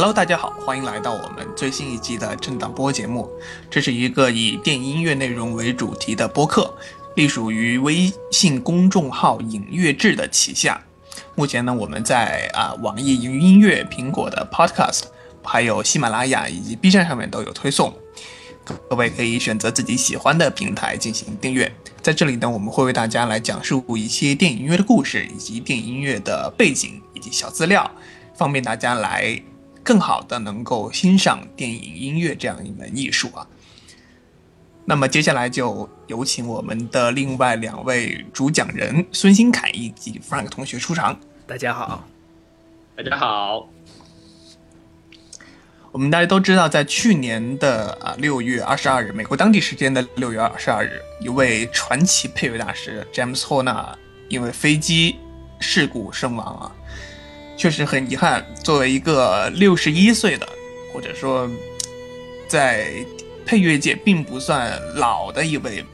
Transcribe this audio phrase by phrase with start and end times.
[0.00, 3.28] Hello，大家好，欢迎来到我们最新一集的震荡波节目。
[3.68, 6.72] 这是一个以电影音乐内容为主题的播客，
[7.16, 10.80] 隶属于微信公众号“影乐志”的旗下。
[11.34, 15.00] 目前呢，我们在啊网易云音乐、苹果的 Podcast，
[15.42, 17.92] 还有喜马拉雅以及 B 站上面都有推送。
[18.88, 21.74] 各位可以选择自己喜欢的平台进行订阅。
[22.00, 27.90] 在这里呢，我们会为大家来讲述一些电影音乐的故事，以及电影音乐的背景以及小资料，
[28.36, 29.42] 方便大家来。
[29.88, 33.46] 更好的能够欣赏电影音乐这样一门艺术啊。
[34.84, 41.18] 那么接下来就有请我们的另外两位主讲人孙新凯以及 Frank 同学出场。
[41.46, 42.06] 大家好，
[42.94, 43.66] 大家好。
[45.90, 53.94] 我们大家都知道，在去年的啊六月二十二日，美国当地时间的六月二十二日，一位传奇配乐大师 James Horner
[54.28, 55.16] 因为飞机
[55.60, 56.74] 事故身亡啊。
[57.58, 60.48] 确实很遗憾，作为一个六十一岁的，
[60.94, 61.50] 或者说
[62.46, 62.86] 在
[63.44, 65.84] 配乐界并不算老的一位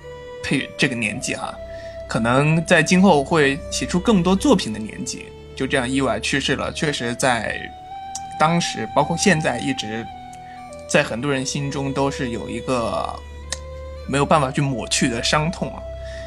[0.43, 1.55] 配这个年纪哈，
[2.07, 5.25] 可能在今后会写出更多作品的年纪，
[5.57, 6.71] 就这样意外去世了。
[6.71, 7.59] 确实，在
[8.39, 10.07] 当时，包括现在，一直
[10.87, 13.09] 在很多人心中都是有一个
[14.07, 15.83] 没有办法去抹去的伤痛啊。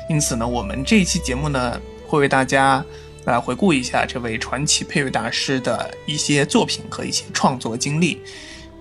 [0.09, 2.83] 因此呢，我们这一期节目呢，会为大家。
[3.31, 8.21] 来回顾一下这位传奇配乐大师的一些作品和一些创作经历，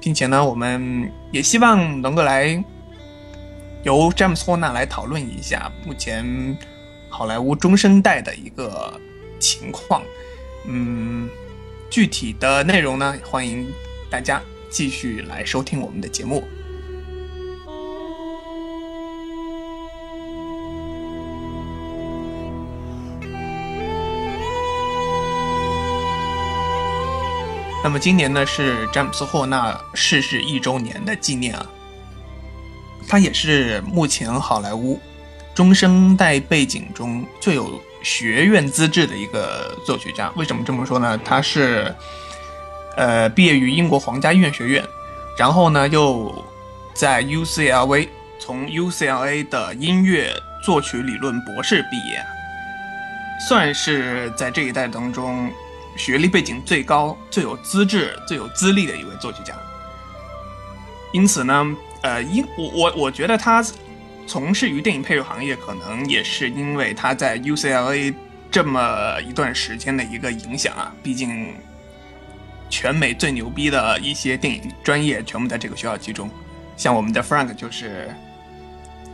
[0.01, 2.65] 并且呢，我们也希望能够来
[3.83, 6.57] 由詹姆斯·霍纳来讨论一下目前
[7.09, 9.01] 好莱坞中生代的一个
[9.41, 10.01] 情况。
[10.69, 11.29] 嗯，
[11.91, 13.67] 具体的内容呢，欢迎
[14.09, 14.41] 大家
[14.71, 16.45] 继续来收听我们的节目。
[27.87, 31.65] 那么今年呢是詹姆斯·霍纳逝世一周年的纪念啊，
[33.09, 35.01] 他也是目前好莱坞
[35.55, 40.33] 中生代背景中最有学院资质的一个作曲家。
[40.35, 41.17] 为什么这么说呢？
[41.25, 41.95] 他是
[42.97, 44.85] 呃毕业于英国皇家音乐学院，
[45.39, 46.45] 然后呢又
[46.93, 48.09] 在 UCLA
[48.41, 52.21] 从 UCLA 的音乐作曲理论博士毕业，
[53.49, 55.49] 算是在这一代当中。
[55.97, 59.55] 学历背景最高、最有资质、最有资历的一位作曲家。
[61.13, 63.65] 因此呢，呃，因我我我觉得他
[64.27, 68.15] 从事于电影配乐行业，可能也是因为他在 UCLA
[68.51, 70.95] 这么一段时间的一个影响啊。
[71.03, 71.55] 毕竟，
[72.69, 76.29] 全美最牛逼的一些电影专业全部在这个学校集中。
[76.77, 78.11] 像我们的 Frank 就是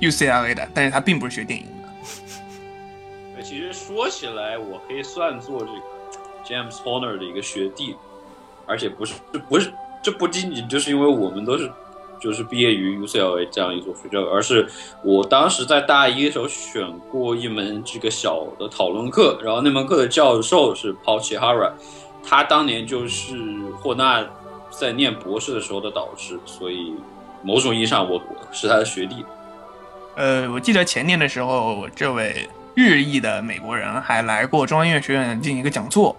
[0.01, 3.43] UCLA 的，但是他并不是学电影的。
[3.45, 6.02] 其实说起来，我可以算作这个。
[6.45, 7.97] James Horner 的一个学弟，
[8.67, 9.15] 而且不是，
[9.49, 9.73] 不是，
[10.03, 11.71] 这不仅仅就是因为我们都是，
[12.21, 14.69] 就是毕业于 UCLA 这样一所学校，而是
[15.03, 21.73] 我当时在大一的时候选过一门这个小的讨论课，然后那门课的教授是 Paul Chihara，
[22.25, 23.37] 他当年就是
[23.81, 24.27] 霍纳
[24.71, 26.95] 在念博士的时候的导师，所以
[27.43, 29.25] 某种意义上我我是他的学弟。
[30.15, 32.49] 呃，我记得前年的时候，这位。
[32.75, 36.17] 日裔的美国人还来过中央音乐学院进行一个讲座，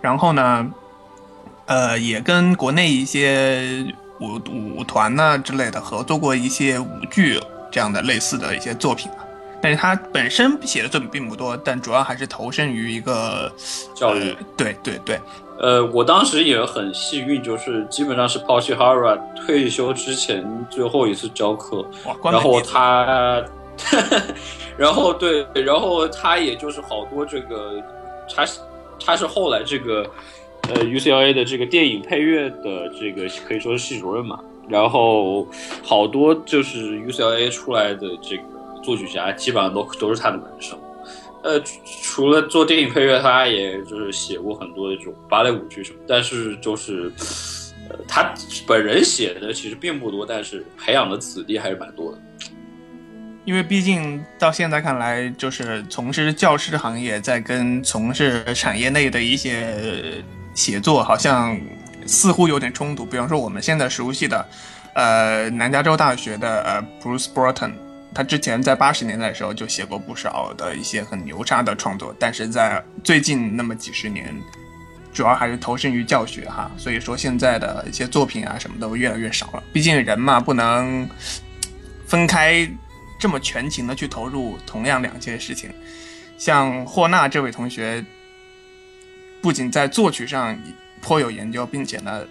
[0.00, 0.70] 然后呢，
[1.64, 3.86] 呃，也跟国内一些
[4.20, 7.40] 舞舞团呢之类的合作过一些舞剧
[7.70, 9.10] 这样的类似的一些作品
[9.62, 13.50] 但是他本身写的作品并不多，但主要还是投身于一个
[13.94, 14.36] 教育。
[14.54, 15.18] 对对对，
[15.58, 21.84] 呃，我当时也很幸运，就是基本上是 Paul Shihara 退休之前最后一次教课，
[22.22, 23.42] 然后他。
[24.76, 27.82] 然后对，然后他也就是好多这个，
[28.34, 28.60] 他是
[28.98, 30.08] 他是后来这个
[30.68, 34.38] 呃 UCLA 的这个电影配乐的这个可以说是系主任嘛，
[34.68, 35.46] 然后
[35.82, 38.42] 好多就是 UCLA 出来的这个
[38.82, 40.78] 作曲家，基本上都都是他的门生。
[41.42, 41.62] 呃，
[42.02, 47.12] 除了做电影配乐，他也就是写过很多的这种芭蕾舞剧什么，但是就是。
[47.88, 48.34] 呃，他
[48.66, 52.18] 本人写的其实并不多，但是培养的子弟还是蛮多的。
[53.46, 60.22] 因为毕竟到现在看来，就是从事教师行业，在跟从事产业内的一些
[60.52, 61.56] 写作，好像
[62.06, 63.06] 似乎有点冲突。
[63.06, 64.44] 比方说，我们现在熟悉的，
[64.94, 67.72] 呃，南加州大学的呃 Bruce Broughton，
[68.12, 74.34] 他之前在八十年代的时候就写过不少的一些很牛叉的创作，但是在最近那么几十年。
[75.12, 79.62] 主要还是投身于教学哈，所以说现在的一些作品啊什么都越来越少了。
[79.72, 81.08] 毕竟人嘛，不能
[82.06, 82.68] 分开
[83.18, 85.70] 这么全情的去投入同样两件事情。
[86.38, 88.04] 像霍纳这位同学，
[89.40, 90.58] 不仅在作曲上
[91.00, 92.24] 颇有研究，并且呢，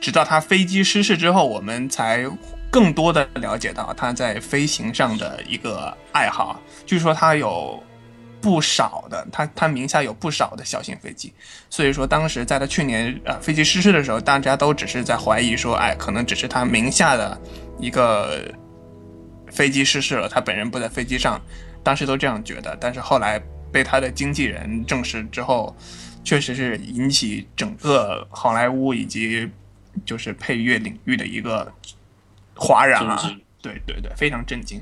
[0.00, 2.24] 直到他飞机失事之后，我们才
[2.70, 6.60] 更多的了解到他在飞行上的一个爱好。
[6.84, 7.82] 据说他有。
[8.38, 11.32] 不少的，他他名下有不少的小型飞机，
[11.68, 17.36] 所以说当时在他去年呃飞机失事的时候，大家都只是在怀疑说，哎，可能只是他名下的
[17.80, 18.44] 一个
[19.50, 21.40] 飞机失事了，他本人不在飞机上，
[21.82, 22.76] 当时都这样觉得。
[22.80, 23.40] 但是后来
[23.72, 25.74] 被他的经纪人证实之后，
[26.24, 29.48] 确实是引起整个好莱坞以及
[30.04, 31.72] 就是配乐领域的一个
[32.54, 33.20] 哗然啊，
[33.62, 34.80] 对对对，非常震惊。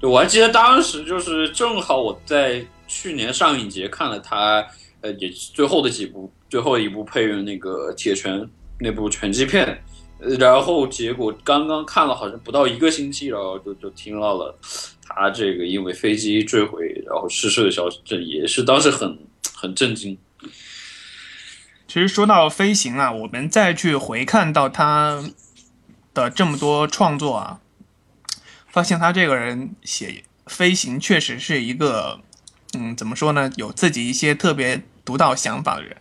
[0.00, 4.66] 我还记得当时就是正好我在去年上影节看了他
[5.00, 8.46] 呃也最后的几部最后一部配乐那个铁拳
[8.78, 9.82] 那部拳击片，
[10.18, 14.58] 然后结果刚刚看了好像不到一个星期，然后就就听到了
[15.02, 19.18] 他这个因为飞机坠毁然后逝世的消息，这也是当时很
[19.54, 20.16] 很震惊。
[21.88, 25.22] 其实说到飞行啊，我们再去回看到他
[26.12, 27.60] 的这么多创作啊。
[28.66, 32.18] 发现他这个人写飞行确实是一个，
[32.76, 33.48] 嗯，怎么说呢？
[33.54, 35.96] 有自己一些特别独到想法的人。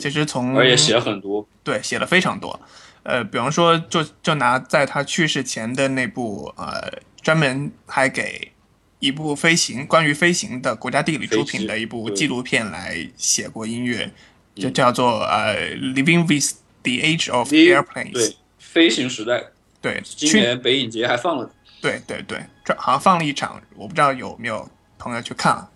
[0.00, 2.60] 其实从而且写了很多，对，写了非常多。
[3.04, 8.52] 呃，比方说，就就拿在他去世前的那部，呃，专门还给
[9.00, 14.10] 一部飞行关于飞行的国家地理出品的一部纪录片来写过音乐，
[14.54, 18.10] 就叫做呃《Living with the Age of Airplanes》。
[18.12, 19.42] 对，飞行时代。
[19.80, 21.50] 对，今年北影节还放了。
[21.80, 25.68] 对对对，这好像放了一场，我不知道有没有朋友去看。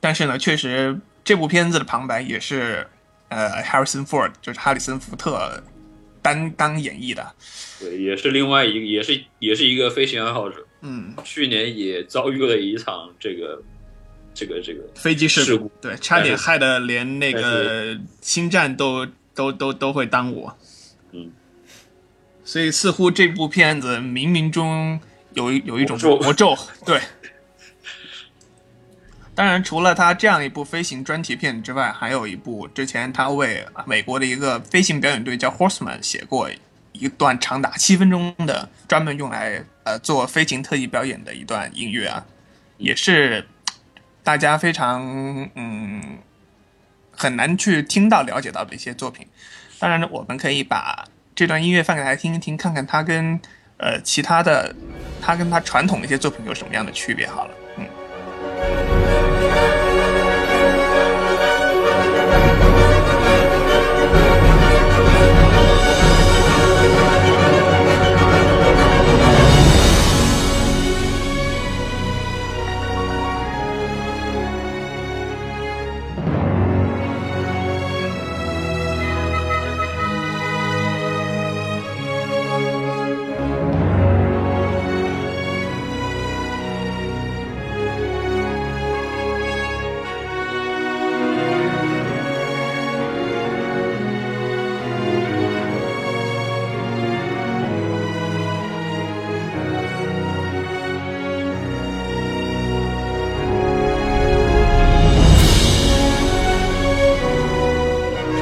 [0.00, 2.88] 但是呢，确实这部片子的旁白也是
[3.28, 5.62] 呃，Harrison Ford，就是哈里森福特
[6.24, 7.34] 担当演绎的。
[7.78, 10.66] 对，也是另外一个，也是也是一个飞行爱好者。
[10.80, 13.62] 嗯，去年也遭遇了一场这个
[14.32, 20.50] 这个这个飞机事故，对，差点害得连那个星战都都都都会耽误。
[21.12, 21.30] 嗯。
[22.42, 24.98] 所以似乎这部片子冥冥中
[25.34, 26.98] 有有一种魔咒，对。
[29.34, 36.48] 当然，除了他这样一部飞行专题片之外，还有一部之前他为美国的一个飞行表演队叫 Horseman 写过
[36.92, 42.24] 一段长达七分钟的，专门用来呃做飞行特技表演的一段音乐啊，
[42.78, 43.46] 也是
[44.22, 45.02] 大家非常
[45.54, 46.00] 嗯
[47.10, 49.26] 很难去听到了解到的一些作品。
[49.78, 51.04] 当然呢，我们可以把。
[51.36, 53.36] 这段音乐放给大家听一听，看看它跟
[53.78, 54.72] 呃其他的，
[55.20, 57.26] 它跟它传统的一些作品有什么样的区别。
[57.26, 59.13] 好了，嗯。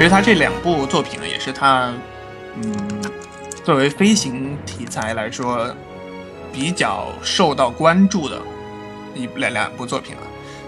[0.03, 1.95] 其实他这两部作品呢，也是他，
[2.57, 3.01] 嗯，
[3.63, 5.73] 作为飞行题材来说，
[6.53, 8.43] 比较受到关注的
[9.15, 10.23] 一两两部作品了。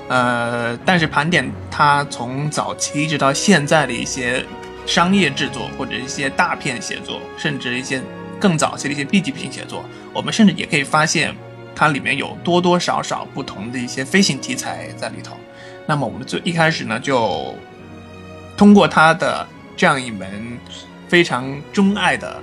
[0.06, 4.46] 呃，但是盘点他从早期一直到现在的一些
[4.86, 8.00] 商业制作，或者一些大片写作，甚至一些
[8.38, 11.34] 更早期的一些 B 级品写作，我们甚至也可以发现，
[11.74, 15.36] 它里面有多多少少不同的一些飞行题材在里头。
[15.86, 17.52] 那么我们最一开始呢，就。
[18.56, 19.46] 通过他的
[19.76, 20.58] 这样一门
[21.08, 22.40] 非常钟爱的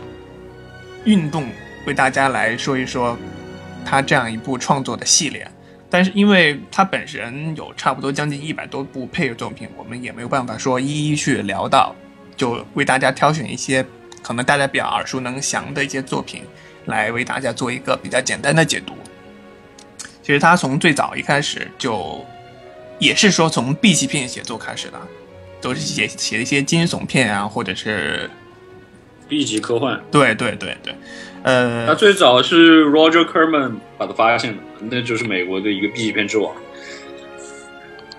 [1.06, 1.48] 运动，
[1.88, 3.18] 为大家来说一说
[3.86, 5.50] 他这样一部创作的系列。
[5.90, 11.94] 但是因为他本人有差不多将近一百多部配乐作品，我们也没有办法说一一去聊到，
[12.38, 13.86] 就为大家挑选一些
[14.24, 16.44] 可能大家比较耳熟能详的一些作品，
[16.86, 18.94] 来为大家做一个比较简单的解读。
[20.24, 22.26] 其实他从最早一开始就，
[22.98, 25.02] 也是说从 B 级片写作开始的，
[25.62, 28.30] 都是写写一些惊悚片啊，或者是
[29.30, 30.02] B 级科幻。
[30.12, 30.94] 对对对对，
[31.44, 36.54] 呃，他最早是 Roger Corman 把他发现的，那就是美国的一个 B 级片之王。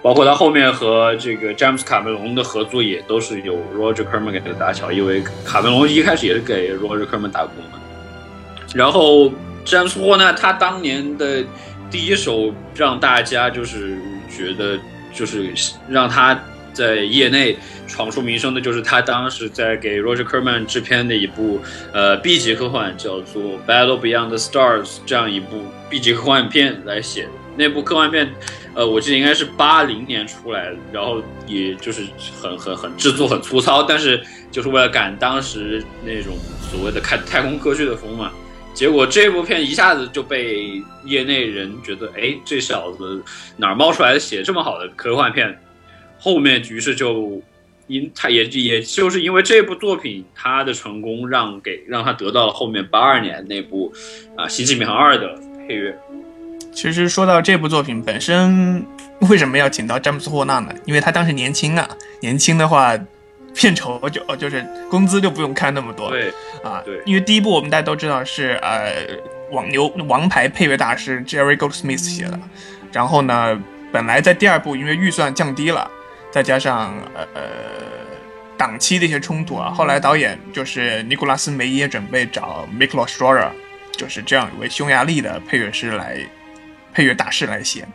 [0.03, 7.79] 包括他后面和这个詹姆斯卡梅隆的合作，也都是由 Roger Corman 给他打桥，因为卡梅隆一开始也是给 Roger Corman 打工的。
[8.75, 9.33] 然后
[9.65, 11.45] 詹姆斯霍纳他当年的
[11.89, 13.97] 第一首让大家就是
[14.29, 14.77] 觉得
[15.15, 15.53] 就是
[15.89, 16.37] 让他
[16.73, 21.61] 在业内闯出名声的，就是他当时在给 Roger Corman 制片的一部
[21.93, 27.31] 呃 B 级科幻，叫做《Battle Beyond the Stars》这样一部 B 级科幻片来写的。
[27.55, 28.33] 那部科幻片，
[28.75, 32.03] 呃，我记得应该是八零年出来，然后也就是
[32.41, 36.35] 很很很制作很粗糙，但是就是为了赶当时那种
[36.71, 38.33] 所谓的开太空科学的风嘛。
[38.73, 43.23] 结果这部片一下子就被业内人觉得，哎，这小子
[43.59, 45.61] 哪儿冒出来的写这么好的科幻片？
[46.23, 47.43] 后面局势就
[47.89, 53.93] 因他也也就是因为这部作品他的成功，让给让他得到了后面八二年那部
[54.37, 55.37] 啊《星际迷航二》的
[55.67, 55.93] 配乐。
[56.73, 58.87] 其实说到这部作品本身，
[59.23, 60.73] 为什么要请到詹姆斯霍纳呢？
[60.85, 61.89] 因为他当时年轻啊，
[62.21, 62.97] 年轻的话，
[63.53, 66.09] 片酬就就是工资就不用看那么多。
[66.09, 68.95] 对啊，对因为第一部我们大家都知道是呃
[69.51, 72.39] 网牛王牌配乐大师 Jerry Goldsmith 写的，
[72.93, 73.61] 然后呢，
[73.91, 75.91] 本来在第二部因为预算降低了，
[76.33, 77.43] 再加上呃呃
[78.57, 83.53] 档期的一些冲突啊，后来导演就是尼古拉斯梅耶准备找 Miklos s t o r a
[83.93, 86.19] 就是这样一位匈牙利的配乐师来。
[86.95, 87.89] 配乐大师来写，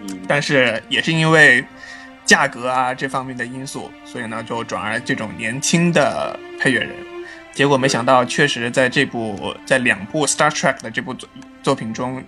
[0.00, 1.64] 嗯，但是也是因为
[2.24, 6.90] 价格啊这方面的因素，所以呢就转而这种年轻的配乐人。
[7.52, 11.28] 结果没想到，确实在这部在两部 Star Trek 的这部作
[11.62, 12.20] 作品中，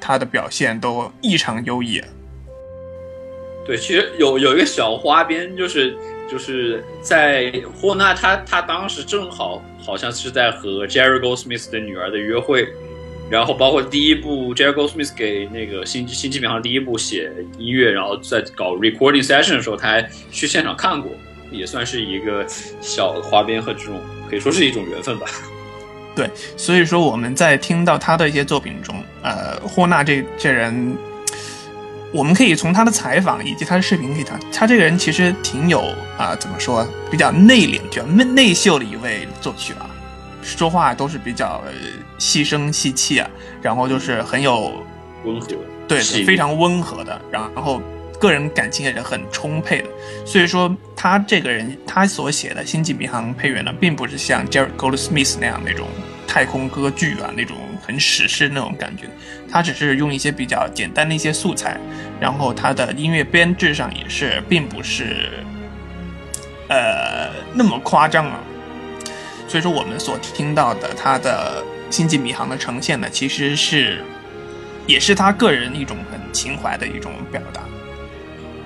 [0.00, 2.02] 他的表现都异常优异。
[3.64, 5.96] 对，其实有有一个小花边，就是
[6.30, 12.68] 就是在霍纳他他当时正好好像是在和 Jerry Goldsmith 的女儿的约会。
[13.30, 21.12] 然后包括第一部 Jerry Goldsmith 给那个《星星际迷航》第一部写音乐，然后在搞 recording session 的时候，他还去现场看过，
[21.52, 22.44] 也算是一个
[22.80, 25.28] 小花边和这种可以说是一种缘分吧。
[26.16, 30.98] 对，所以说我们在听到他的一些作品中，呃，霍纳这这人，
[32.12, 39.88] 我们可以从他的采访以及他的视频可以看，他这个人其实挺有啊、怎么说，比较内敛、比较内内秀的一位作曲啊。
[40.42, 41.72] 说话都是比较呃
[42.18, 43.28] 细声细气啊，
[43.60, 44.72] 然后就是很有
[45.24, 45.46] 温和，
[45.86, 47.80] 对非常温和的，然后
[48.18, 49.88] 个人感情也是很充沛的。
[50.24, 55.86] 所以说他这个人他所写的《星际迷航》配乐呢，并不是像 Jerry Goldsmith 那样那种
[56.26, 57.56] 太空歌剧啊那种
[57.90, 59.08] 很史诗那种感觉，
[59.50, 61.76] 他只是用一些比较简单的一些素材，
[62.20, 65.42] 然后他的音乐编制上也是并不是
[66.68, 68.38] 呃那么夸张啊。
[69.48, 74.04] 所以说我们所听到的他的《星际迷航》的呈现呢，其实是
[74.86, 77.60] 也是他个人一种很情怀的一种表达。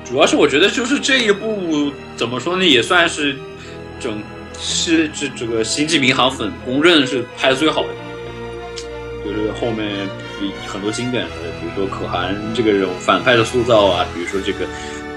[0.05, 3.35] 主要是我觉得就是这一部怎么说呢，也算是
[3.99, 4.23] 整
[4.61, 7.89] 是这这个星际迷航粉公认是拍的最好的，
[9.25, 14.67] 就是后面比很多经典的，比如说可汗这个人物反派的塑造啊，比如说这个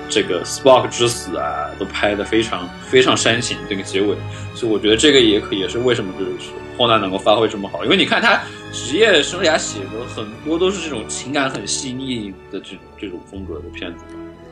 [0.10, 4.16] 这个 Spock 之死啊，都拍的非常非常煽情，这个结尾，
[4.56, 14.06] 所以我觉得这个也可也是为什么就是霍纳能够发挥这么好，因为你看他职业生涯写的很多都是这种情感很细腻的这种这种风格的片子。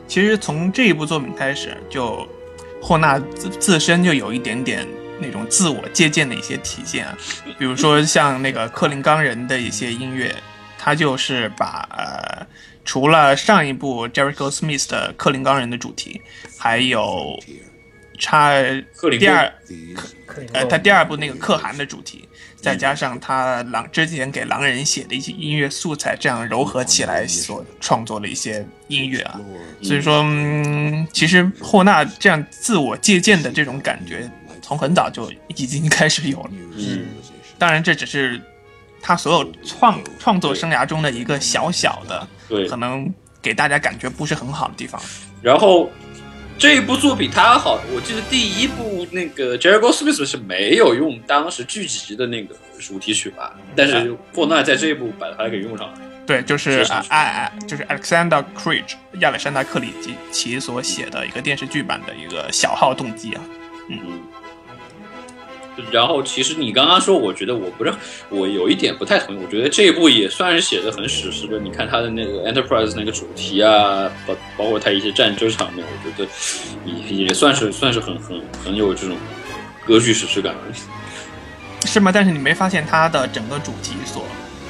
[0.06, 2.26] 其实从这一部作品开始，就
[2.80, 4.86] 霍纳自自身就有一点点
[5.20, 7.16] 那种自我借鉴的一些体现啊，
[7.58, 10.34] 比如说像那个克林冈人的一些音乐，
[10.78, 12.46] 他就是把呃
[12.84, 16.20] 除了上一部 Jerry Goldsmith 的克林冈人的主题，
[16.58, 17.38] 还有
[18.18, 18.62] 差
[19.18, 19.52] 第二
[20.26, 29.40] 克呃他第二部那个可汗的主题，再加上他狼之前给狼人写的一些音乐素材，这样糅合起来所创作的一些音乐啊，
[29.82, 34.30] 所以说，嗯，其实霍纳这样自我借鉴的这种感觉，
[34.66, 36.50] 从很早就已经 开始有了。
[36.76, 37.06] 嗯，
[37.56, 38.40] 当然，这只是
[39.00, 42.76] 他所有创创作生涯中的一个小小的，对可。
[42.76, 43.08] 能
[43.40, 45.00] 给大家感觉不是很好的地方。
[45.40, 45.88] 然后
[46.58, 55.98] 这一部作品他好，我记得第一部那个 Jerry Goldsmith 是没有用当时剧集的那个主题曲吧，但是霍纳在这一部把它给用上了。
[56.26, 63.40] 对，就是啊啊啊，就是 Alexander Cridge 亚历山大克里奇奇所写的一个电视剧版的一个小号动机啊。
[63.88, 63.98] 嗯，
[65.90, 67.92] 然后其实你刚刚说，我觉得我不是，
[68.28, 69.38] 我有一点不太同意。
[69.42, 71.58] 我觉得这一部也算是写的很史诗的。
[71.58, 76.28] 你看他的那个 Enterprise 那个主题啊，包包括他一些战争场面，我觉得
[76.84, 79.16] 也也算是算是很很很有这种
[79.86, 80.54] 歌剧史诗感。
[81.86, 82.10] 是吗？
[82.12, 84.24] 但是你没发现它的整个主题所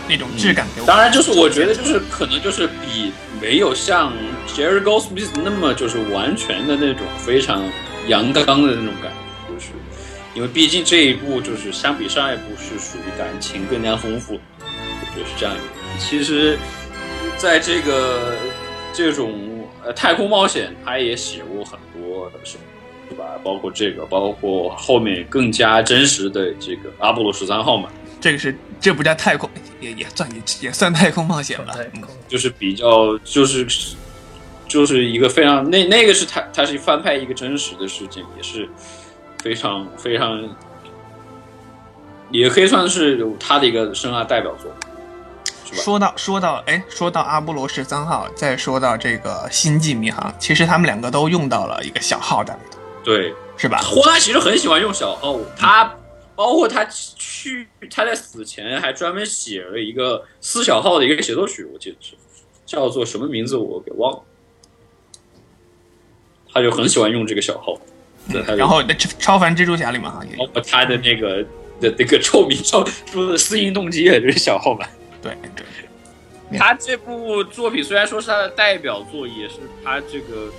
[0.07, 0.87] 那种质感给我？
[0.87, 3.11] 当然，就是我觉得就是可能就是比
[3.41, 4.13] 没有像
[4.47, 7.63] Jerry Goldsmith 那么就是完全的那种非常
[8.07, 9.26] 阳刚的那种感觉，就是
[10.37, 15.99] 因为毕竟这一部就是相比上一部是属于感情更加丰富，我觉得是这样一个。
[15.99, 16.59] 其实，
[17.37, 18.37] 在这个
[18.93, 22.63] 这种呃太空冒险，他也写过很多的什么。
[23.09, 23.39] 对吧？
[23.45, 27.89] 包括这个，包括后面更加真实的这个阿波罗十三号嘛，
[28.21, 29.49] 这个是这不叫太空，
[29.81, 31.73] 也也算也也算太空冒险吧。
[31.95, 33.65] 嗯就是比较就是
[34.67, 38.69] 就是一个非常那那个是他他是翻拍一个真实的事件，也是
[39.47, 40.43] 非常非常，
[42.33, 44.69] 也可以算是他的一个生涯代表作。
[45.65, 52.59] 说到说到哎，说到阿波罗十三号，再说到这个星际迷航，其实他们两个都用到了一个小号的，
[53.05, 53.79] 对，是吧？
[53.79, 55.95] 霍拉其实很喜欢用小号，他
[56.35, 62.17] 包括他去他在死前还专门写了一个四小号的一个协奏曲，我记得是
[62.67, 64.23] 叫做什么名字我给忘了，
[66.53, 67.79] 他就很喜欢用这个小号，
[68.57, 71.43] 然后那超超凡蜘蛛侠里面哈也有，包括他的那个
[71.81, 74.89] 的那个臭名昭著的私营动机也就是小号版。
[75.23, 75.65] 对对，
[76.51, 80.51] 嗯他这部作品虽然说是他的代表作，也是他这个，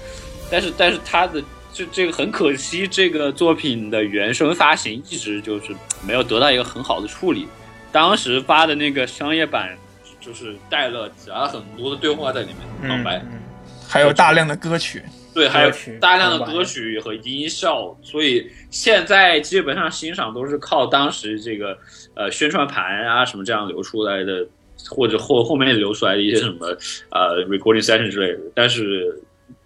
[0.49, 1.41] 但是但是他的
[1.73, 5.75] 这这个很可惜，这个作品的原声发行一直就是
[6.05, 7.47] 没有得到一个很好的处理。
[7.91, 9.77] 当时发的那个商业版，
[10.19, 13.17] 就是带了夹了很多的对话在里面，旁白。
[13.31, 13.39] 嗯，
[13.87, 15.01] 还有大量的歌曲，
[15.37, 21.77] 对，还有大量的歌曲和音效，所以现在基本上欣赏都是靠当时这个
[22.15, 24.47] 呃宣传盘啊什么这样流出来的，
[24.89, 26.75] 或者后后面流出来的一些什么
[27.11, 28.39] 呃 recording session 之类的。
[28.55, 29.21] 但是，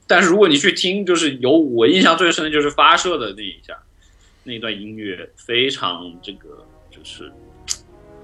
[0.06, 3.74] 但是如果你去听，就是有我印象最深的就是发射的那一下，
[4.44, 7.32] 那段音乐非常这个就是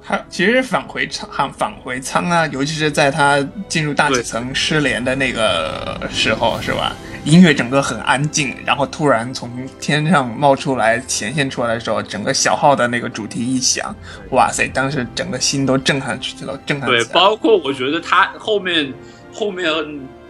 [0.07, 6.95] 它其实返回舱返回舱啊，尤其是在他进入大气层失联的那个时候，是吧？
[7.25, 13.93] 音乐整个很安静，然后突然从天上冒出来显现出来的时候，整个小号的那个主题一响，
[14.31, 14.65] 哇塞！
[14.69, 18.93] 当时整个心都震撼去了，震撼对， 包括我觉得他后面
[19.33, 19.69] 后面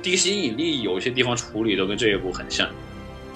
[0.02, 2.68] 地心引力有些地方处理都跟这一部很像。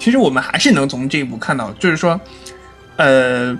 [0.00, 2.20] 其实我们还是能从这一部看到，就是说，
[2.96, 3.56] 呃，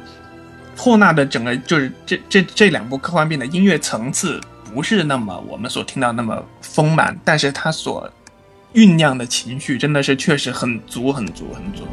[0.76, 4.40] 霍纳的整个就是这这这两部科幻片的音乐层次
[4.74, 8.10] 不是那么我们所听到那么丰满，但是他所
[8.74, 11.86] 酝酿的情绪真的是确实很足很足很足。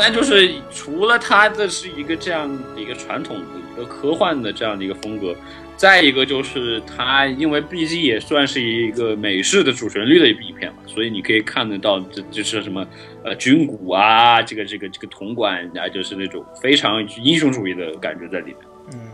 [0.00, 5.36] 阿波罗十三就是除了它的是一个这样的一个传统的一个科幻的这样的一个风格，
[5.76, 12.86] 再一个就是它因为毕竟也算是一个美式的主旋律的一部影片嘛，所以你可以看得到这就是什么
[13.22, 18.56] 呃军鼓啊，这个这个这个铜管啊，就是那种非常英雄主义的感觉在里面。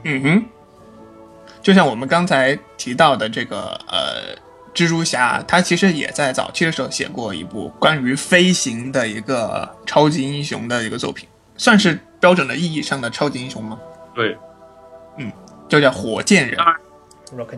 [0.04, 0.44] 嗯哼，
[1.60, 4.34] 就像我们刚才提到的这个呃，
[4.76, 13.78] 蜘蛛侠，他其实也在早期的时候写过一部关于飞行的一个超级英雄的一个作品，算是标准的意义上的超级英雄吗？
[14.14, 14.36] 对，
[15.16, 15.32] 嗯
[15.66, 16.58] 就叫火箭人。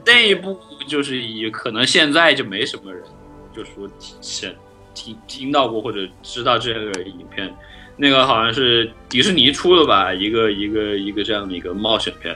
[0.07, 3.03] 那一部就是以可能现在就没什么人
[3.55, 3.87] 就说
[4.21, 4.55] 听
[4.95, 7.53] 听听到过或者知道这个影片，
[7.97, 12.35] 那个好像是迪士尼出的吧，一个一个一个这样的一个冒险片，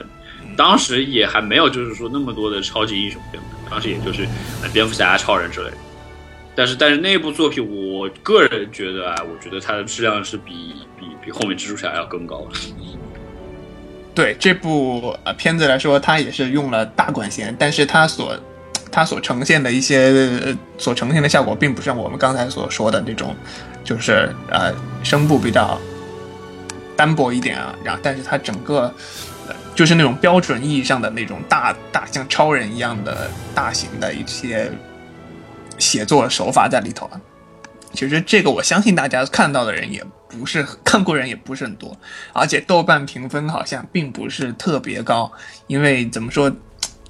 [0.55, 4.27] 当时也还没有就是说那么多的超级英雄片，当时也就是
[4.71, 5.77] 蝙蝠侠、超人之类的。
[6.55, 12.59] 但是但是那部作品，我个人觉得啊，我觉得它的质量是比比比后面蜘蛛侠要更高的。
[14.13, 18.37] 对这部呃片子来说，它也是用了大管弦，但是它所
[18.91, 23.35] 它所呈现的一些所呈现的效果，并不像我们刚才所说的那种，
[23.83, 24.71] 就是呃
[25.03, 25.81] 声部比较
[26.95, 28.93] 单薄一点啊，然后但是它整个
[29.75, 34.71] 就是那种标准意义上的那种大大像超人一样的大型的一些
[35.77, 37.19] 写作手法在里头啊。
[37.93, 41.95] 其实这个我相信大家看到的人也不是看过人也不是很多，
[42.33, 45.31] 而且豆瓣评分好像并不是特别高，
[45.67, 46.51] 因为怎么说，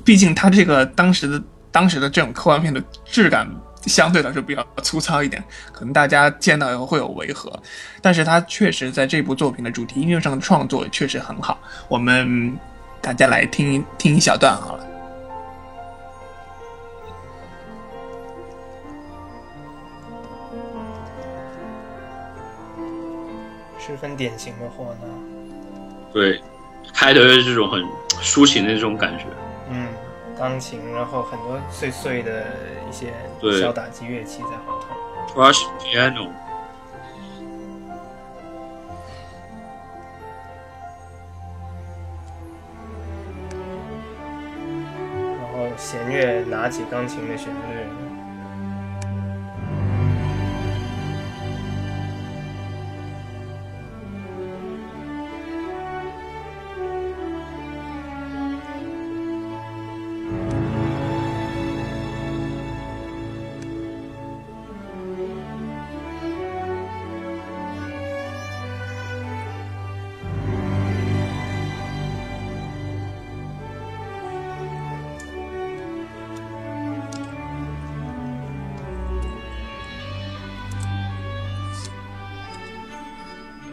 [0.04, 3.50] 毕竟它这个当时的当时的这种科幻片的质感
[3.86, 7.52] 相对来说比较粗糙一点，可能大家见到以后会有违和，
[8.02, 12.58] 但是它确实在这部作品的主题音乐上的创作确实很好，我们
[13.02, 14.88] 大家来听一听一小段好了。
[23.86, 25.08] 十分典型的货呢。
[26.14, 26.42] 对，
[26.94, 27.84] 开头是这种很
[28.22, 29.26] 抒情的这种感觉。
[30.34, 32.46] 嗯，钢琴，然后很多碎碎的
[32.90, 33.62] 一些对。
[33.62, 34.88] 小打击乐器在后头。
[35.80, 36.30] Piano，
[45.40, 47.88] 然后弦乐拿起钢琴的旋律，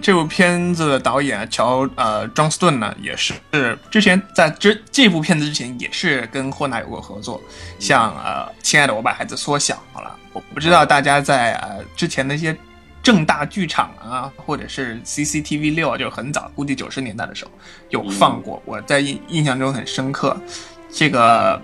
[0.00, 3.34] 这部片子的导演乔呃庄斯顿呢，也是
[3.90, 7.40] 之前在这这部片子之前也是跟霍纳有过合作，
[7.78, 12.56] 像呃《亲爱的我把孩子缩小好了》，我不知道大家在呃之前的一些
[13.02, 17.50] 正大剧场啊，或者是 CCTV 六，就很早，估计九十年代的时候
[17.88, 20.36] 有放过，我在印印象中很深刻。
[20.92, 21.62] 这个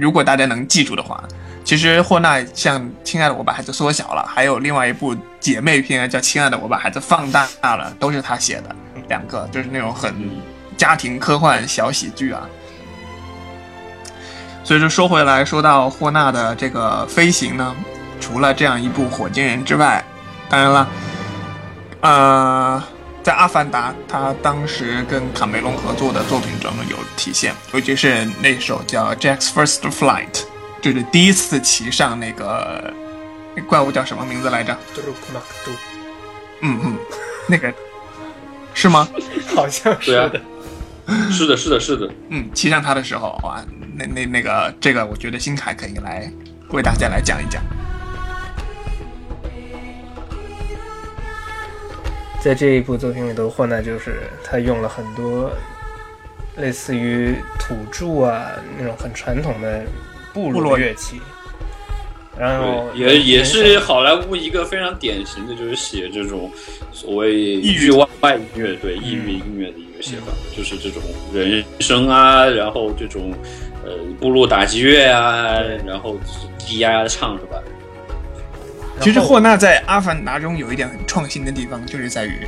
[0.00, 1.22] 如果大家能记住的话，
[1.62, 8.74] 其实霍纳像《亲爱的我把孩子缩小了》，还有另外一部姐妹片叫《亲爱的我把孩子放大了》，都是他写的，
[9.08, 10.14] 两个就是那种很
[10.76, 12.48] 家庭科幻小喜剧啊。
[14.64, 17.76] 所以说说回来，说到霍纳的这个飞行呢，
[18.20, 20.02] 除了这样一部《火箭人》之外，
[20.48, 20.88] 当然了，
[22.00, 22.82] 呃，
[23.30, 30.32] 在《阿凡达》他当时跟卡梅隆合作的作品中有体现，尤其是那首叫《Jack's First Flight》，
[30.82, 32.92] 就是第一次骑上那个
[33.54, 34.76] 那怪物叫什么名字来着？
[34.96, 35.70] 杜鲁克马克杜，
[36.62, 36.98] 嗯嗯，
[37.46, 37.72] 那个
[38.74, 39.08] 是吗？
[39.54, 40.40] 好像是啊的。
[41.30, 42.12] 是的，是的，是的。
[42.30, 43.64] 嗯，骑上它的时候，哇，
[43.94, 46.28] 那那那个这个，我觉得新凯可以来
[46.70, 47.62] 为大家来讲一讲。
[52.40, 55.50] 在这一部作品里头，霍纳就是他用了很多
[56.56, 59.84] 类似于土著啊那种很传统的
[60.32, 61.20] 部部落落乐器，
[62.38, 66.50] 然后，也也是好莱坞一个非常典型的，就是写这种
[66.92, 67.88] 所谓异域。
[67.88, 71.02] 域外音乐，对异域音乐的一个写法，就是这种
[71.34, 73.32] 人声啊，然后这种
[73.84, 77.62] 呃部落打击乐啊，然后就是低压唱是吧？
[79.00, 82.46] 其实霍纳在《阿凡达》中有一点很创新的地方，就是在于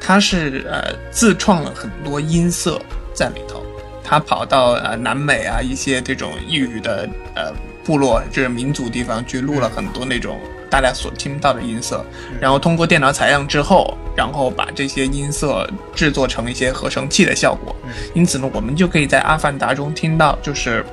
[0.00, 2.80] 他是呃自创了很多音色
[3.14, 3.64] 在里头。
[4.02, 7.52] 他跑到呃南美啊一些这种异域的呃
[7.84, 10.36] 部落，就是民族地方去录了很多那种
[10.68, 12.04] 大家所听到的音色，
[12.40, 17.76] 然后通过电脑采样之后，然后把这些音色制作成一些合成器的效果。
[18.12, 20.84] 因此呢，我们就可以在《阿凡达》中听到，就是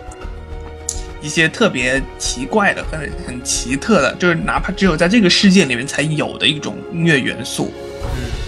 [1.21, 7.71] 一些特别奇怪的、很很奇特的，就是哪怕只有在这个世界里面才有的一种音乐元素。
[8.15, 8.47] 嗯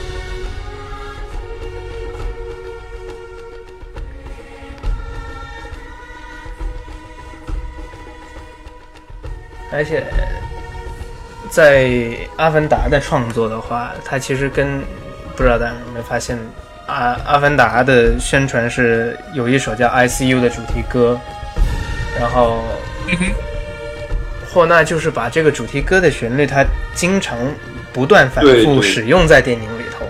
[9.71, 10.03] 而且
[11.51, 11.83] 在
[12.35, 14.81] 《阿凡达》的创作的话，它其实跟
[15.35, 16.35] 不知道大家有没有发现，
[16.87, 21.17] 啊，《阿凡达》的宣传是有一首叫《ICU》的主题歌，
[22.19, 22.61] 然后
[23.07, 23.25] 嗯哼，
[24.51, 27.37] 霍纳就是把这个主题歌的旋律，他经常
[27.93, 30.05] 不断反复使用在电影里头。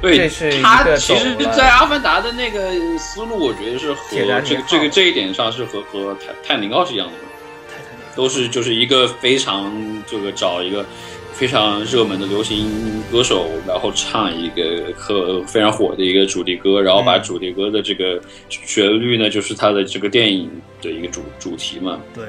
[0.00, 0.16] 对。
[0.16, 4.00] 这是一，他其实在《阿凡达》的那个思路，我觉得是和
[4.44, 7.12] 这个这个这一点上是和和泰泰坦尼克号是一样的。
[8.14, 9.70] 都是就是一个非常
[10.06, 10.82] 这个找一个
[11.38, 18.18] 非常热门的流行歌手，然后唱一个和非常火的一个主题歌，然后把主题歌的这个
[18.48, 22.00] 旋律呢，就是他的这个电影的一个主主题嘛。
[22.14, 22.24] 对，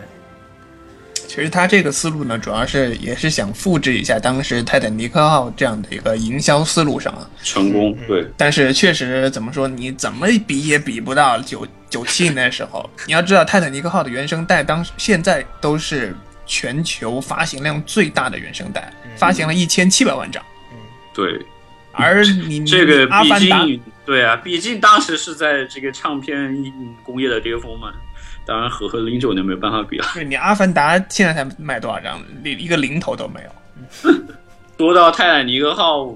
[1.26, 7.30] 其实他这个思路呢，主要是也是想复制一下当时泰坦尼克号这样的一个营销思路上啊。
[7.41, 12.88] 成功，对，但是确实怎么说，你怎么比也比不到九九七年的时候。
[13.06, 16.13] 你要知道，泰坦尼克号的原声带当现在都是
[16.47, 20.43] 全球发行量最大的原声带，发行了一千七百万张。
[21.13, 21.45] 对，
[21.91, 26.55] 而你这个毕阿凡达竟对啊，毕竟当时是在这个唱片
[27.03, 27.93] 工业的巅峰嘛。
[28.45, 30.05] 当然和和零九年没有办法比了。
[30.13, 34.13] 对你阿凡达现在才卖多少张，一一个零头都没有。
[34.77, 36.15] 说到泰坦尼克号，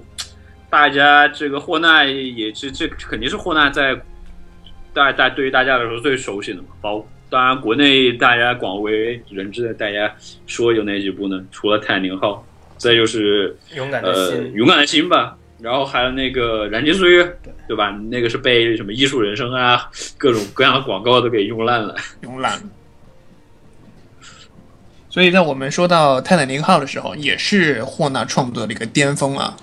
[0.70, 4.00] 大家这个霍纳也是这肯定是霍纳在
[4.94, 6.70] 大大对于大家来说最熟悉的嘛。
[6.80, 10.14] 包当然国内大家广为人知的，大家
[10.46, 11.42] 说有哪几部呢？
[11.50, 15.38] 除了泰坦尼克号，再就是勇敢的呃心，勇敢的心吧。
[15.62, 17.38] 然后还有那个燃尽岁月，
[17.70, 17.90] 对吧？
[18.10, 21.96] 那个是被什么艺术人生啊，各种各样的广告都给用烂了。
[22.24, 22.64] 用烂了。
[25.10, 29.56] 所以在我们说到泰坦尼克号的时候，也是霍纳创作的一个巅峰啊。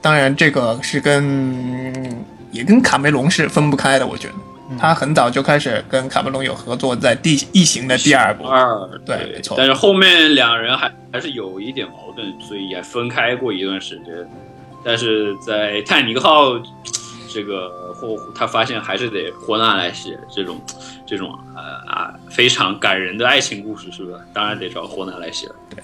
[0.00, 4.34] 当然，这个是跟也跟卡梅隆是分不开的，我觉得。
[4.78, 14.06] 他很早就开始跟卡梅隆有合作，在《地异形》的第二部，二对没错但是后面两人还还是有一点矛盾，所以也分开过一段时间。
[14.84, 16.60] 但是在泰坦尼克号
[17.28, 20.60] 这个霍，他发现还是得霍纳来写这种
[21.06, 24.18] 这种呃啊非常感人的爱情故事，是不是？
[24.32, 25.54] 当然得找霍纳来写了。
[25.70, 25.82] 对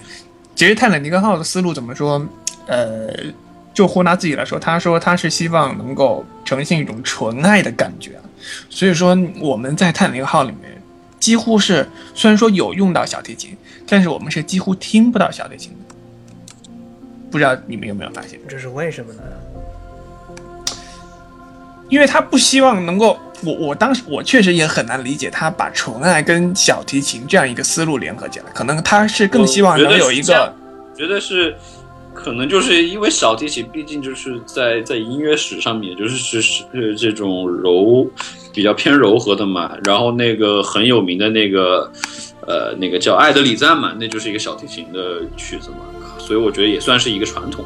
[0.55, 2.25] 其实泰坦尼克号的思路怎么说？
[2.65, 3.09] 呃，
[3.73, 8.11] 就胡拿自己来说，他说他是希望能够呈现一种纯爱的感觉，
[8.69, 10.81] 所以说我们在泰坦尼克号里面
[11.19, 13.57] 几乎是虽然说有用到小提琴，
[13.87, 15.95] 但是我们是几乎听不到小提琴的。
[17.31, 18.39] 不知道你们有没有发现？
[18.47, 19.21] 这是为什么呢？
[21.89, 30.53] 因为他不希望能够，我我当时我确实也很难理解他把纯爱跟小提琴这样一个思路联合起来，可能他是更希望能有一个
[30.95, 31.55] 觉得是，
[32.13, 38.07] 可能就是因为小提琴毕竟就是在在音乐史上面就是是是这种柔
[38.53, 41.91] 比较偏柔和的嘛，然后那个很有名的那个
[42.47, 45.77] 呃那个叫《爱的礼赞》嘛，那就是一个小提琴的曲子嘛，
[46.19, 47.65] 所以我觉得也算是一个传统。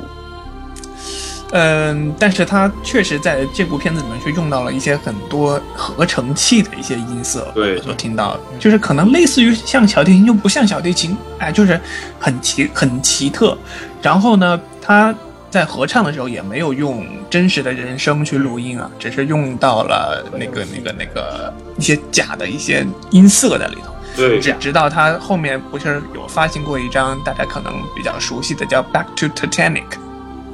[1.52, 11.80] 嗯，但是它确实在这部片子里面却用到了一些很多合成器的一些音色，对我所听到的，就是可能类似于像小提琴又不像小提琴，哎，就是
[12.20, 13.58] 很奇很奇特。
[14.02, 15.14] 然后呢，他
[15.50, 23.94] 在合唱的时候也没有用真实的人声去录音啊，只是用到了那个那个那个一些假的一些音色在里头。
[24.16, 29.84] 对，直直到他后面不是有发行过一张大家可能比较熟悉的叫《Back to Titanic》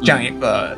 [0.03, 0.77] 这样一个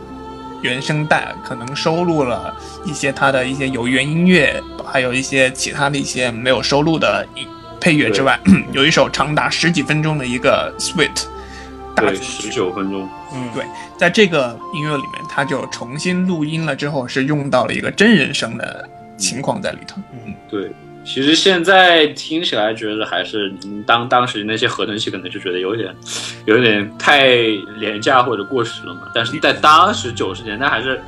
[0.61, 7.47] 原声带，可能收录了一些他的一些有源音乐，还有一些其他的一些没有收录的音
[7.81, 8.39] 配乐之外，
[8.71, 11.23] 有一首长达十几分钟的一个 Suite
[11.95, 12.49] 大对，组十。
[12.49, 13.09] 九分钟。
[13.33, 13.65] 嗯，对，
[13.97, 20.01] 在这个音乐里面，他就重新录音了之后，是用到了一个真人声的情况在里头。
[20.11, 20.71] 嗯，对，
[21.03, 25.93] 其实现在听起来觉得还是嗯当当时那些合成器可能就觉得有点
[26.45, 27.27] 有点太
[27.77, 31.01] 廉价或者过时了嘛，但是在当时九十年代还是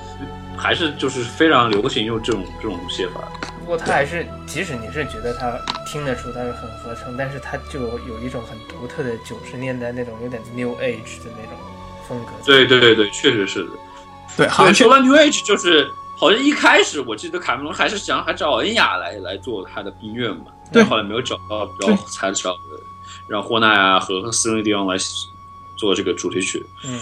[0.55, 3.21] 还是就是非常流行用这种这种写法。
[3.67, 11.59] 不过他还是，即使你是觉得他听得出他是很合成，但是他就有有一种很独特的九十年代那种有点 New Age 的那种
[12.07, 12.31] 风格。
[12.45, 13.71] 对对对对，确实是的。
[14.37, 22.55] 对，好对，像确说到 New Age，就是好像一开始我记得卡梅隆还是想还找恩雅来来做他的音乐嘛，对但后来没有找到，然后才找
[23.27, 24.95] 让霍纳呀和斯内迪昂来
[25.75, 26.65] 做这个主题曲。
[26.85, 27.01] 嗯，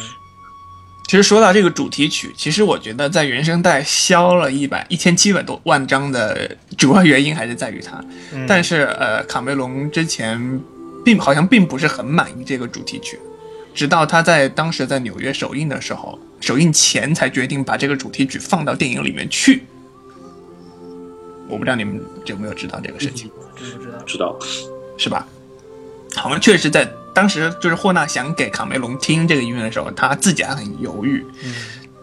[1.07, 8.03] 其实说到这个主题曲，其实我觉得在原声带销了一百一千七百多万张的主要原因还是在于它。
[8.33, 10.59] 嗯但是呃，卡梅隆之前
[11.03, 13.19] 并好像并不是很满意这个主题曲，
[13.73, 19.63] 直到他在当时在纽约首映的时候，首映前才决定把这个主题曲放到电影里面去。
[21.47, 23.29] 我不知道你们有没有知道这个事情。
[23.55, 23.99] 真不知道。
[24.07, 24.37] 知道，
[24.97, 25.27] 是吧？
[26.15, 31.55] 好像确实在当时，就是霍纳想给卡梅隆听这个音乐的时候，他自己还很犹豫，嗯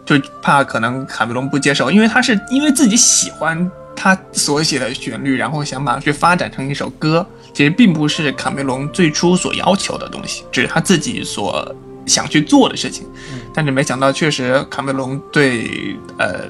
[0.05, 11.73] 就怕可能卡梅隆不接受，因为他是因为自己喜欢他所写的旋律，然后想把它去发展成一首歌，其实并不是卡梅隆最初所要求的东西，只是他自己所
[12.05, 13.07] 想去做的事情。
[13.53, 16.41] 但是没想到，确实卡梅隆对呃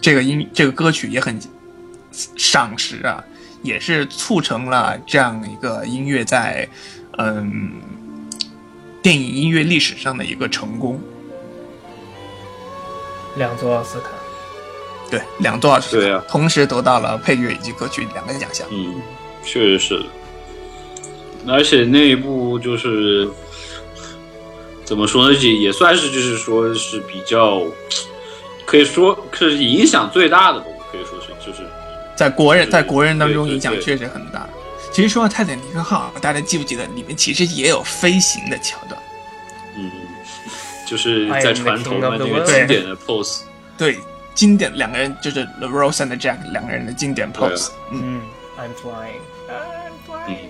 [0.00, 1.36] 这个音这个歌曲也很
[2.36, 3.24] 赏识啊，
[3.62, 6.68] 也是促成了这样一个音乐在
[7.18, 7.72] 嗯
[9.02, 11.00] 电影音乐历史上的一个成功。
[13.36, 14.08] 两座奥斯卡，
[15.08, 18.66] 对，两座奥斯卡，对啊同时得到了配乐以及歌曲两个奖项。
[18.70, 19.00] 嗯，
[19.44, 20.02] 确实是。
[21.46, 23.28] 而且那一部就是
[24.84, 27.62] 怎么说呢，也也算是就是说是比较，
[28.66, 31.62] 可以说是影响最大的吧，我可以说是就是
[32.16, 34.48] 在国人在国人当中影响确实很大。
[34.98, 39.00] 其实说到泰坦尼克号，大家记不记得里面其实也有飞行的桥段？
[39.76, 39.88] 嗯，
[40.84, 43.42] 就是在船头嘛 I am 那个经典的 pose。
[43.76, 44.00] 对，
[44.34, 47.68] 经典两个人就是 The Rose and Jack 两个人的经典 pose。
[47.92, 48.22] 嗯，嗯
[48.58, 49.52] ，I'm flying，I'm
[49.86, 50.48] 嗯 flying，，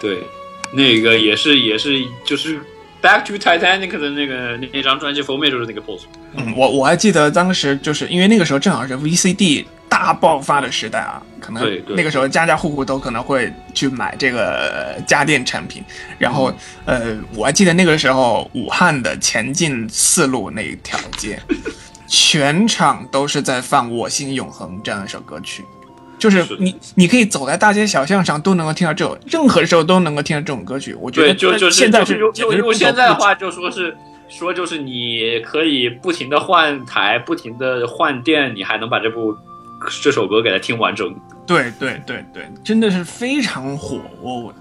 [0.00, 0.24] 对，
[0.72, 2.58] 那个也是也是就是
[3.00, 6.02] 《Back to Titanic》的那个那那张专辑封面就是那个 pose。
[6.34, 15.82] 嗯，我我还记得当时就是因为那个时候正好是 VCD 大爆发的时代啊，可能那个时候家家户户都可能会去买这个家电产品。
[16.18, 16.52] 然后，
[16.84, 21.40] 呃，我还记得那个时候武汉的前进四路那一条街，
[22.08, 25.64] 全场都是在放《我心永恒》这样一首歌曲。
[26.18, 30.94] 就是是你，你可以走在大街小巷上都能够听到这种，任何时候都能够听到这种歌曲。
[30.94, 33.96] 我觉，得就就是现在就是用简直是不用用现在的话就说是
[34.28, 39.34] 说就是你可以不停的换台，不停的换电，你还能把这部
[40.02, 41.14] 这首歌给它听完整。
[41.46, 44.00] 对对对对，真的是非常火。
[44.20, 44.52] 我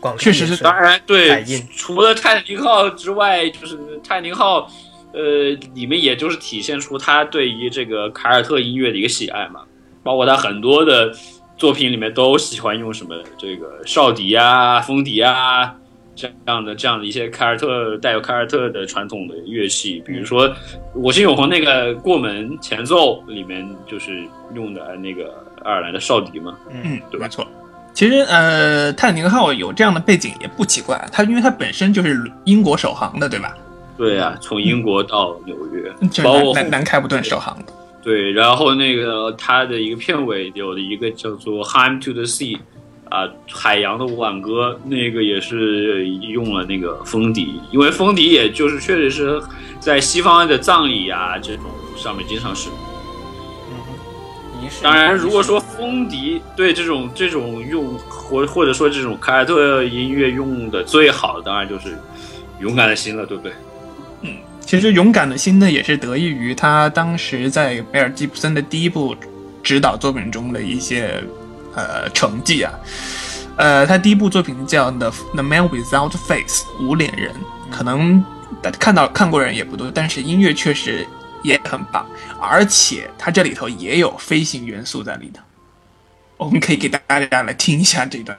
[0.00, 1.44] 广确实是当然，对，
[1.76, 4.68] 除了泰坦尼克号之外，就是泰坦尼克号，
[5.12, 9.60] 呃，里面也就是体现出他对于这个凯尔特音乐的一个喜爱嘛，
[10.02, 11.12] 包括他很多的
[11.56, 15.74] 作品里面都喜欢用什么这个哨笛啊、风笛啊
[16.14, 20.48] 这样的这样的一些凯尔特带有凯尔特的传统的乐器，比如说
[20.94, 24.22] 《我心永恒》那个过门前奏里面就是
[24.54, 25.32] 用的那个
[25.64, 27.46] 爱尔兰的哨笛嘛，嗯，对吧没错。
[27.94, 33.54] 其实，呃，泰坦尼克号有这样的背景也不奇怪，它因为它本身就是英国首航的，对吧？
[33.96, 37.72] 对啊，从英国到纽约，就是包括南南南开普顿首航的。
[38.02, 42.56] 对，然后那个它的一个片尾有的一个叫做《Hymn to the Sea》，
[43.08, 49.40] 啊，海洋的挽歌，那个也是用了那个风笛，因为风笛也就是确实是
[49.78, 52.78] 在西方的葬礼啊这种上面经常使用。
[54.82, 61.98] 当然，如果说风笛对这种这种用或或者说这种凯尔特音乐用的最好的，当然就是
[62.58, 63.52] 勇敢的心了，对不对？
[64.72, 69.14] 其实，勇敢的心呢，也是得益于他当时在梅尔吉普森的第一部
[69.62, 71.22] 指导作品中的一些
[71.74, 72.72] 呃成绩啊。
[73.58, 77.34] 呃，他第一部作品叫《The The Man Without Face》无脸人，
[77.70, 78.24] 可能
[78.62, 81.06] 大家看到看过人也不多，但是音乐确实
[81.42, 82.06] 也很棒，
[82.40, 85.42] 而且它这里头也有飞行元素在里头。
[86.38, 88.38] 我们可以给大家来听一下这段。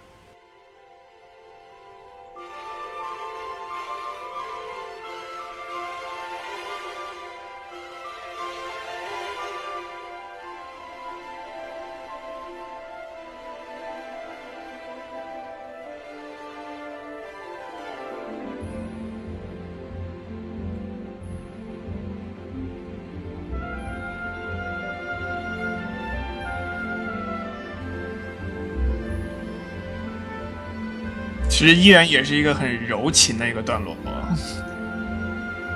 [31.63, 33.95] 其实依然也是一个很柔情的一个段落。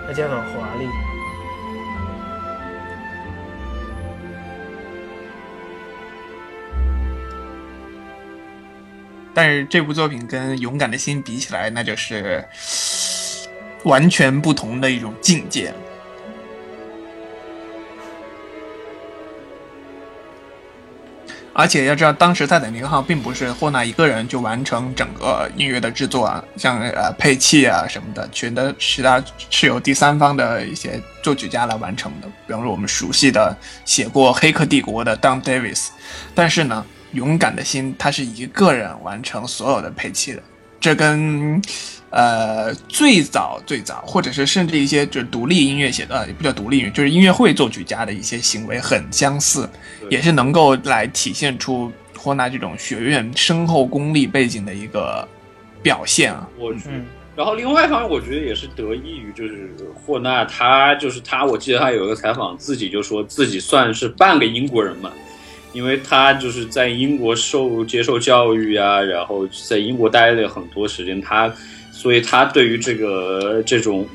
[0.06, 0.86] 而且很华丽。
[9.34, 12.46] 但是这部作品跟《勇敢的心》比起来，那就是
[13.86, 15.76] 完全不同的一种境界了。
[21.60, 32.28] 而且要知道，当时泰坦尼克号并不是霍纳一个人就完成整个音乐的制作啊，像呃配器啊什么的，全都是他是由第三方的一些作曲家来完成的。
[32.46, 35.88] 比方说我们熟悉的写过《黑客帝国》的 Don Davis，
[36.36, 40.44] 但是呢，勇敢的心他是一个人完成所有的配器的，
[40.80, 41.60] 这跟
[42.10, 49.70] 呃最早最早，或者是甚至一些就是独立音乐写的，也不叫独立音乐，就是音乐会作曲家的一些行为很相似，
[50.10, 55.28] 也是能够来体现出霍纳这种学院深厚功力背景的一个
[55.82, 56.48] 表现啊。
[56.58, 57.06] 我觉嗯，
[57.36, 65.12] 然后另外一方面，我觉得也是得益于就是霍纳，他就是他，我记得他有一个采访，自己就说自己算是半个英国人嘛，
[65.74, 71.54] 因为他就是在英国受接受教育啊，然后在英国待了很多时间，他
[71.98, 74.08] 所以他对于这个这种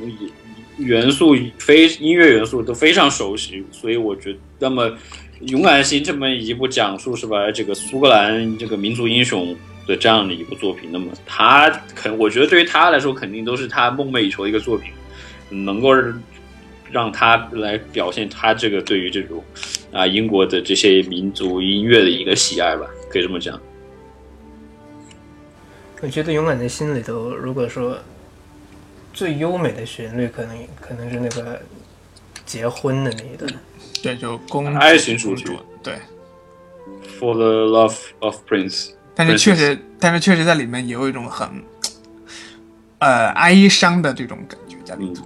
[0.78, 4.96] 元素非音乐元素都非常熟悉，所以我觉得那么。
[5.48, 7.50] 勇敢的心这么一部讲述是吧？
[7.50, 9.56] 这个苏格兰这个民族英雄
[9.88, 14.92] 的这样的一部作品，那么他肯，我觉得对于他来说，肯定都是他梦寐以求的一个作品，
[15.64, 15.90] 能够
[16.92, 19.42] 让他来表现他这个对于这种
[19.90, 23.60] 啊英国的这些民族音乐的一个喜爱吧，可以这么讲。
[26.02, 27.96] 我觉得《勇敢的心》里头，如果说
[29.14, 31.62] 最优美的旋律，可能可能是那个
[32.44, 33.48] 结婚的那一段。
[34.02, 35.44] 对，就公主爱情主题
[35.80, 35.94] 对。
[37.20, 41.48] For the love of Prince，但是确实，但是确实在里面也有一种很，
[42.98, 45.24] 呃，哀伤的这种感觉在里头。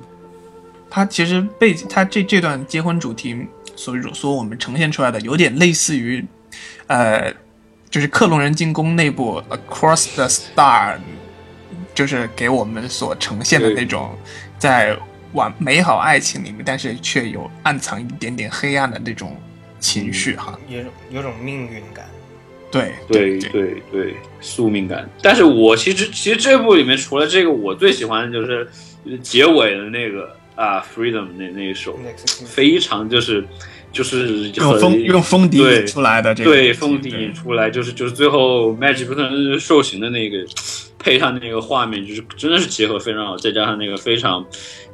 [0.90, 3.46] 它其实背它这这段结婚主题
[3.76, 6.22] 所所我们呈现出来的，有点类似于，
[6.86, 7.32] 呃，
[7.96, 10.96] 就是克隆人进攻那部《Across the Star》，
[11.94, 14.14] 就是给我们所呈现的那种
[14.58, 14.94] 在
[15.32, 19.34] 完美好爱情里面，但是却有暗藏一点点黑暗的那种
[19.80, 20.60] 情绪哈。
[20.68, 22.04] 有种有种命运感。
[22.70, 25.08] 对对对对，宿命感。
[25.22, 28.68] 但是我其实其实这部里面除了这个，我最喜欢的就是
[29.22, 31.98] 结尾的那个啊，Freedom 那那一首，
[32.44, 33.42] 非常就是
[33.96, 40.36] 就是用封用封底引出来的这个，对封底引出来，就是就是最后 Magic 不能受刑的那个，
[40.98, 44.44] 配上那个画面，就是真的是结合非常好，再加上那个非常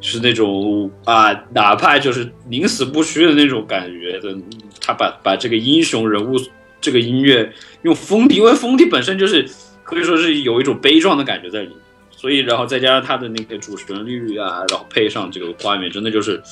[0.01, 4.37] 就是那种啊，哪怕就是宁死不屈的那种感觉的，
[4.81, 6.39] 他把把这个英雄人物。
[6.85, 9.49] 这个音乐用封底，因为封底本身就是
[9.85, 11.77] 可以说是有一种悲壮的感觉在里面，
[12.11, 16.43] 所以然后再加上他的那个主旋律啊，然后配上这个画面，真的就是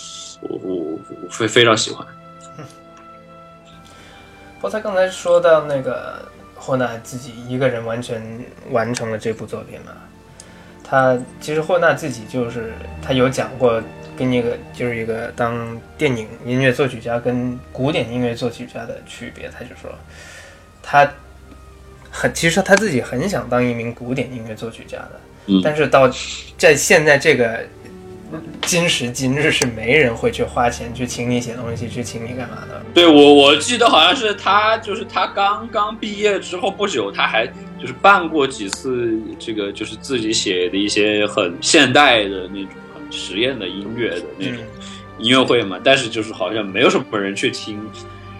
[0.43, 0.75] 我我
[1.25, 2.07] 我非非常喜欢。
[4.61, 8.23] 不过他刚才说到那个霍纳自己一个人完全
[8.71, 9.93] 完成了这部作品嘛，
[10.85, 13.83] 他其实霍纳自己就是他有讲过。
[14.19, 19.91] 跟一个就是一个当电影音乐作曲家跟古典音乐作曲家的区别，他就说，
[20.83, 21.11] 他
[22.11, 26.07] 很其实他自己很想当一名古典音乐作曲家的，嗯、但是到
[26.59, 27.65] 在现在这个
[28.63, 32.83] 今时今日是没人会去花钱去请你写东西，去请你干嘛的。
[32.95, 37.47] 对我我记得好像是他就是他刚刚毕业之后不久，他还
[37.81, 43.01] 就是办过几次这个就是自己写的一些很现代的那种很。
[43.13, 44.59] 实验的音乐的那种
[45.19, 47.77] 音乐会嘛，但是就是好像没有什么人去听，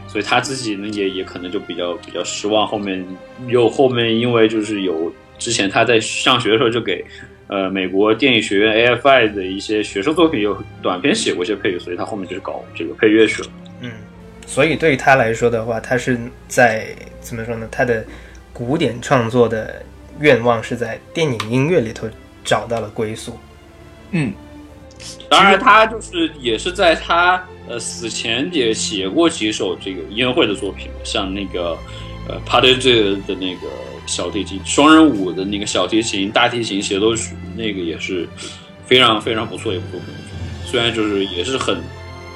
[0.07, 2.65] 所以他自己呢也也可能就比较比较失望。
[2.65, 3.05] 后面
[3.49, 7.05] 又后面因为就是有之前他在上学的时候就给
[7.51, 13.49] 呃美国电影学院 AFI 的一些学生作品有短篇写过一些配乐，所以他后面就是搞这个配乐去了。
[13.81, 13.91] 嗯，
[14.47, 16.87] 所以对于他来说的话，他是在
[17.21, 17.69] 怎么说呢？
[17.71, 18.05] 他的
[18.53, 19.83] 古典创作的
[20.21, 22.09] 愿望是在电影音乐里头
[22.45, 23.39] 找到了归宿。
[24.13, 24.33] 嗯。
[25.31, 31.75] 当然，他就是也是在他呃死前也写过几首这个音乐会的作品，像那个
[32.31, 33.69] 呃 p a r t y 的那个
[34.07, 38.29] 小提琴双人舞的那个小提琴大提琴协奏曲，那个也是
[38.87, 40.09] 非常非常不错一部作品。
[40.65, 41.83] 虽然就是也是很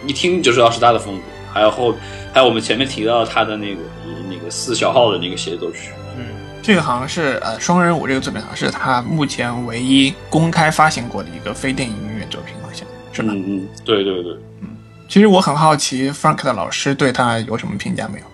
[0.06, 1.22] 一听就知道是他的风格。
[1.52, 1.94] 还有后
[2.32, 3.80] 还有我们前面提到他的那个
[4.28, 6.26] 那个四小号的那个协奏曲，嗯，
[6.60, 12.56] 这个好像是呃双人舞这个作品好像是他目前唯一公开发行过的一个非电影音乐作品。
[12.60, 13.28] 好像是吧？
[13.32, 14.32] 嗯嗯，对对对，
[14.62, 14.70] 嗯，
[15.08, 18.24] 其实我很好奇，Frank 的老师对他有什么评价没有？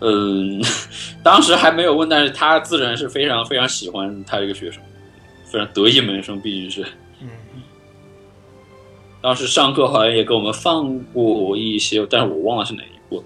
[0.00, 0.62] 嗯，
[1.22, 4.82] 当时还没有问，但是他自然是非常非常喜欢他这个学生，
[5.44, 6.82] 非常得意门生，毕竟是，
[7.20, 7.28] 嗯，
[9.22, 13.24] 当时上课好像也给我们放过一些，但是我忘了是哪一部。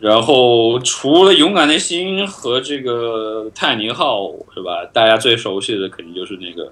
[0.00, 4.22] 然后除了《勇敢的心》和这个《泰尼号》，
[4.54, 4.84] 是吧？
[4.92, 6.70] 大家最熟悉的肯定就是那个。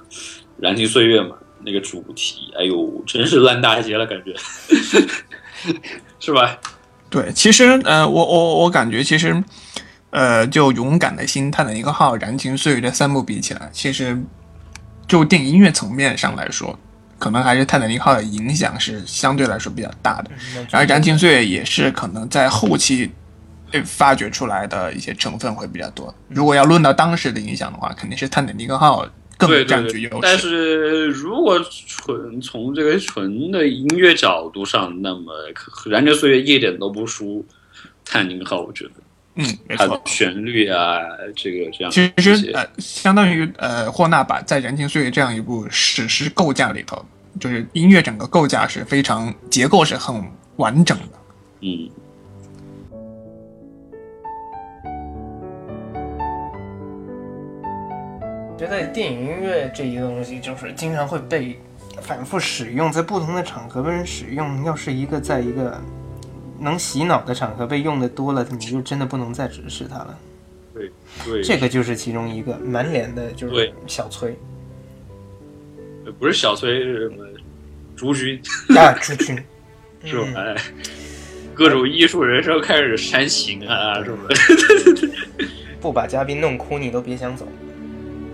[0.59, 4.34] 燃情岁月嘛，那个主题，哎呦，真是烂大街了，感觉，
[6.18, 6.59] 是吧？
[7.09, 9.42] 对，其实，呃，我我我感觉，其实，
[10.11, 14.20] 呃，就勇敢的心、泰坦尼克号、燃情岁月这三部比起来，其实
[15.07, 16.78] 就电影音乐层面上来说，
[17.18, 20.30] 可能还是泰坦尼克号的影响是相对来说比较大的。
[20.70, 23.11] 然后燃情岁月也是可能在后期
[23.70, 26.12] 被发掘出来的一些成分会比较多。
[26.28, 29.07] 如果要论到当时的影响的话，肯定是泰坦尼克号。
[29.37, 30.18] 更占据优势。
[30.22, 35.32] 但是如果纯从这个纯的音乐角度上，那么
[35.91, 37.45] 《燃情岁月》一点都不输
[38.05, 38.91] 《泰宁号》，我觉得。
[39.39, 40.01] 嗯，没错。
[40.07, 40.99] 旋律啊，
[41.34, 41.91] 这个这样。
[41.91, 47.05] 其实呃，相当于呃，霍纳把在《燃情岁月》这样一部史诗构架里头，
[47.39, 50.24] 就是音乐整个构架是非常结构是很
[50.57, 51.18] 完整的。
[51.61, 51.91] 嗯。
[58.59, 61.59] 觉得电影音乐这一个东西，就是经常会被
[62.00, 64.64] 反复使用，在不同的场合被人使用。
[64.64, 65.78] 要是一个在一个
[66.59, 70.18] 能洗脑的场合被用的多了，你就真的不能再直视它了。
[70.72, 70.90] 对
[71.24, 74.34] 对，这个就是其中一个，满脸的就是小崔
[76.18, 77.24] 不是小崔是什么
[77.94, 78.40] 朱军
[78.76, 79.36] 啊，朱军，
[80.04, 80.26] 是吧？
[80.34, 80.57] 嗯哎，
[81.52, 84.36] 各种艺术人生开始煽情啊什么的。
[85.80, 87.46] 不把嘉宾弄哭，你都别想走。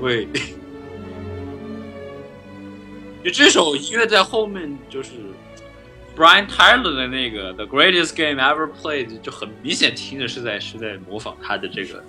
[0.02, 0.26] 对，
[3.24, 5.10] 就这首音乐在后面就是
[6.16, 12.02] Brian Tyler 的那个 The Greatest Game Ever Played，就很明显听着是在是在模仿他的这个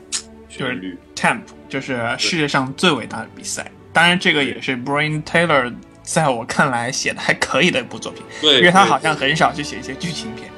[0.49, 0.97] 旋律。
[1.15, 3.71] Temp 就是世界上最伟大的比赛。
[3.93, 5.71] 当然，这个也是 Brian Taylor
[6.01, 10.49] 在我看来写的还可以的一部作品，对，因为他好像很少去写一些剧情片，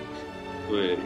[0.70, 0.98] 对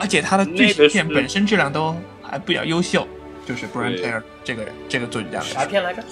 [0.00, 3.06] 而且他的剧情片本身质量都还比较优秀。
[3.46, 6.02] 就是 Taylor 这个人，这个作曲家啥片来着？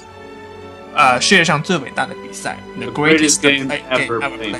[0.95, 4.57] 呃，世界上最伟大的比赛，The Greatest Game Ever Played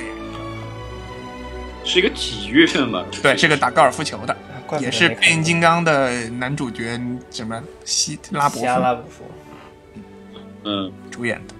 [1.85, 3.05] 是一个体育片吧？
[3.23, 4.35] 对，是个打高尔夫球的，
[4.81, 6.99] 也是变形金刚的男主角，
[7.31, 9.23] 什么希拉伯希拉夫拉伯夫。
[10.65, 11.53] 嗯，主演的。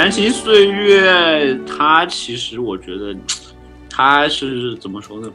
[0.00, 3.14] 燃情岁月，它其实我觉得，
[3.90, 5.30] 它是怎么说呢？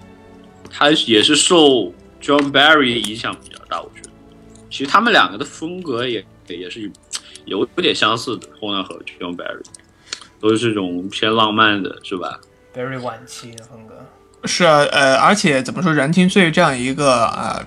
[0.71, 4.09] 它也是受 John Barry 影响比较大，我觉得。
[4.71, 6.91] 其实他们两个的风格也也是
[7.45, 9.61] 有有点相似的，Horner 和 John Barry
[10.41, 12.39] 都是这种偏浪漫的，是吧
[12.73, 14.03] ？very 晚期的风格。
[14.45, 17.63] 是啊，呃，而且怎么说，《燃情岁月》这样一个呃，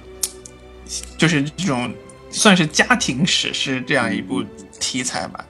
[1.16, 1.94] 就是这种
[2.28, 4.42] 算是家庭史诗这样一部
[4.80, 5.46] 题材吧，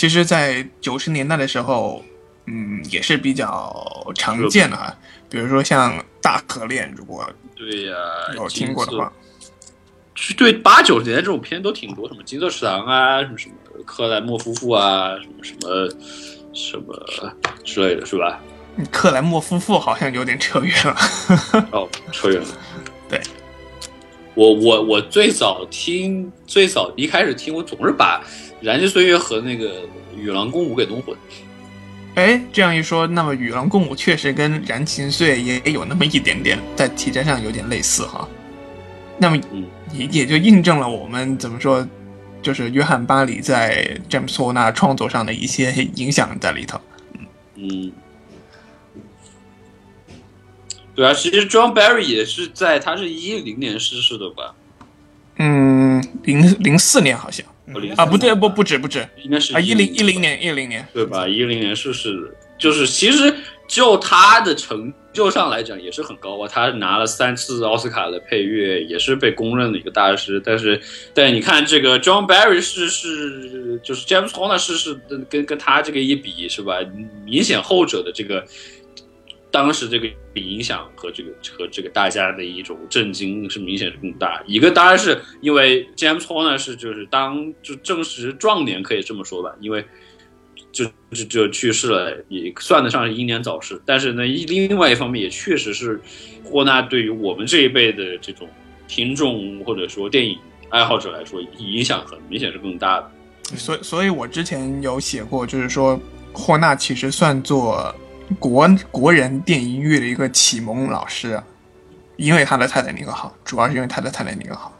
[0.00, 2.02] 其实，在九十年代的时候，
[2.46, 4.96] 嗯，也是比较常见的哈。
[5.28, 5.92] 比如说像
[6.22, 7.94] 《大河恋》，如果对呀、
[8.34, 9.12] 有听过的话，
[10.14, 15.86] 是对八九十年代这种片都挺多，什么金色食堂啊，什么什么克莱默夫妇啊，什么什么
[16.54, 18.40] 什么之类的，是吧？
[18.78, 20.96] 嗯克莱默夫妇好像有点扯远了。
[21.72, 22.48] 哦，扯远了。
[23.06, 23.20] 对，
[24.34, 28.18] 我我我最早听，最早一开始听，我总是把
[28.60, 29.66] 《燃尽岁月》和那个
[30.16, 31.16] 《与狼共舞》给弄混。
[32.14, 38.28] 哎，这样一说，那么《与狼共舞》确实跟《燃情岁月》也有那么一点点在题材上有点类似哈。
[39.18, 41.86] 那么嗯也也就印证了我们怎么说，
[42.42, 46.80] 就是约翰巴里在詹姆斯霍纳创作上的一些影响在里头。
[47.54, 47.92] 嗯，
[50.94, 54.54] 对啊，其实 John Barry 也是在，他是一零年逝世的吧？
[55.36, 57.59] 嗯，零零四年好像嗯
[57.96, 61.26] 啊，不对，不不止不止应该是啊，一零一零年一零年，对吧？
[61.26, 63.34] 一零年逝世的，就是其实
[63.68, 70.40] 就他的成就上来讲也是很高啊，他拿了三次奥斯卡的配乐，也是被公认的一个大师。
[70.44, 70.80] 但是，
[71.14, 74.98] 但你看这个 John Barry 是是，就是 James Horner 是是，
[75.28, 76.78] 跟跟他这个一比，是吧？
[77.24, 78.44] 明显后者的这个
[79.50, 84.42] 当时这个影响和这个和这个大家的一种震惊是明显是更大。
[84.46, 89.84] 一个当然是因为 James Horner 是就是当就正值壮年，可以这么说吧，因为。
[90.72, 93.82] 就就就去世了，也算得上是英年早逝。
[93.84, 96.00] 但是呢，一另外一方面也确实是
[96.44, 98.48] 霍纳对于我们这一辈的这种
[98.86, 100.38] 听众或者说电影
[100.68, 103.10] 爱好者来说，影响很明显是更大的。
[103.56, 106.00] 所以所以我之前有写过，就是说
[106.32, 107.92] 霍纳其实算作
[108.38, 111.42] 国国人电影音乐的一个启蒙老师，
[112.16, 114.72] 因为他的《泰坦尼克号》，主要是因为他的《泰坦尼克号》，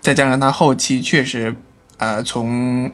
[0.00, 1.54] 再加上他后期确实，
[1.96, 2.90] 呃，从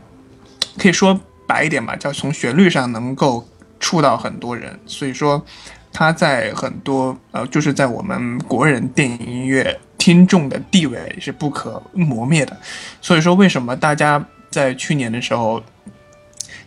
[0.79, 3.47] 可以说白一点吧，叫从旋律上能够
[3.81, 5.45] 触到很多人，所以说
[5.93, 12.57] 他在很多呃，就是在我们国人电影音乐听众的地位是不可磨灭的。
[13.01, 15.62] 所以说，为什么大家在去年的时候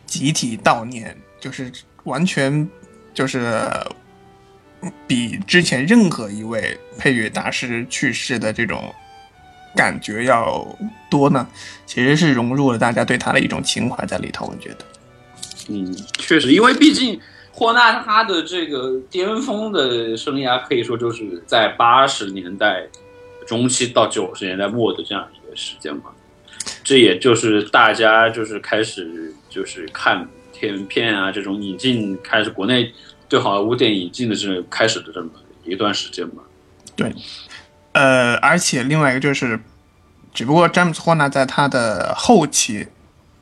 [0.06, 1.72] 集体悼念，就是
[2.04, 2.68] 完全
[3.18, 3.68] 就是
[5.07, 8.93] 比之前任何一位配乐大师去世的这种
[9.76, 10.63] 感觉要
[11.09, 11.47] 多呢？
[11.88, 14.86] 其实是融入了大家对他的一种情怀在里头，我觉得。
[15.68, 17.20] 嗯，确实，因为毕竟
[17.51, 22.86] 霍纳他的这个巅峰的生涯，可以说就是在八十年代
[23.47, 26.03] 中期到九十年代末的这样一个时间嘛。
[26.84, 30.30] 这也就是大家就是开始就是看
[30.60, 32.91] 片片啊这种引进，开始国内
[33.30, 35.30] 对好莱坞电影引进的这种开始的这么
[35.64, 36.43] 一段时间吧。
[36.95, 37.14] 对。
[37.93, 39.60] 呃，而且另外一个就是，
[40.34, 42.86] 只不过詹姆斯霍纳在他的后期，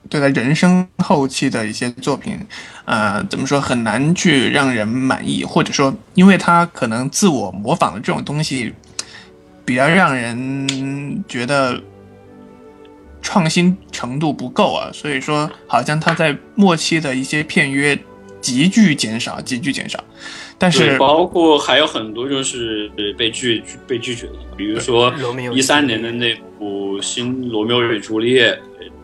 [0.09, 2.39] 对他人生后期的一些作品，
[2.86, 8.74] 呃，怎么说很难去让人满意，或者说，因为他可能自我模仿的这种东西，
[9.66, 11.82] 比较让人觉得
[13.26, 17.97] 创新程度不够啊，所以说好像他在末期的一些片约
[18.39, 20.01] 急剧减少，急剧减少。
[20.59, 25.11] 但，是，包括还有很多就是被拒被拒绝的，比如说
[25.51, 28.51] 一三年的那部《新罗密欧与朱丽叶》，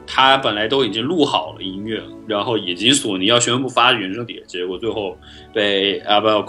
[0.06, 5.18] 他本来都已经录好了音乐，然后已经索尼要宣布发原声碟，结果最后
[5.52, 6.46] 被 Abel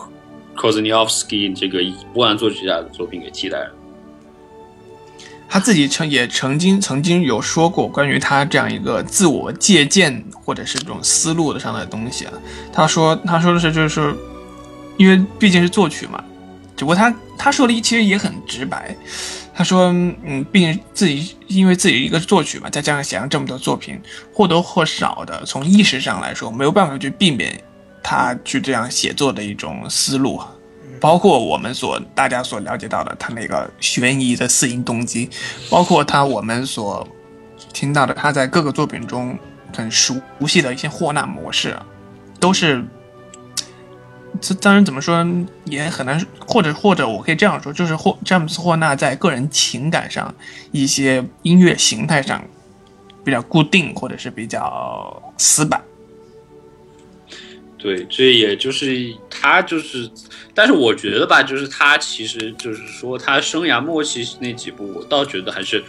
[0.55, 1.81] Kozniowski 这个
[2.13, 3.73] 波兰作曲家的作品给替代了。
[5.53, 12.33] 他自己曾也曾经曾经有说过关于他这样一个自我借鉴或者是这种思路的上的东西啊。
[12.73, 14.17] 他说他说的是就是，
[14.97, 16.25] 因为毕竟是作曲嘛，
[16.75, 18.97] 只不过他他说的其实也很直白。
[19.55, 19.93] 他说，
[20.25, 24.01] 嗯，毕竟自己因为自己一个作曲嘛，再加上写上这么多作品，
[24.33, 27.63] 或多或少的从意识上来说，没有办法去避免
[28.03, 30.41] 他去这样写作的一种思路。
[31.03, 35.29] 包括我们所大家所了解到的他那个悬疑的四音动机，
[35.69, 37.05] 包括他我们所
[37.73, 39.37] 听到的他在各个作品中
[39.77, 40.15] 很熟
[40.47, 41.77] 悉的一些霍纳模式，
[42.39, 42.85] 都是
[44.41, 45.27] 这当然怎么说
[45.65, 50.33] 也很难，或者或者我可以这样说，就是霍詹姆斯霍纳在个人情感上
[50.71, 52.41] 一些音乐形态上
[53.25, 55.83] 比较固定，或者是比较死板。
[57.83, 60.09] 对，这也就是他就是，
[60.55, 65.83] 但是我觉得吧，就是他其实就是说他生涯末期那几部，我倒觉得还是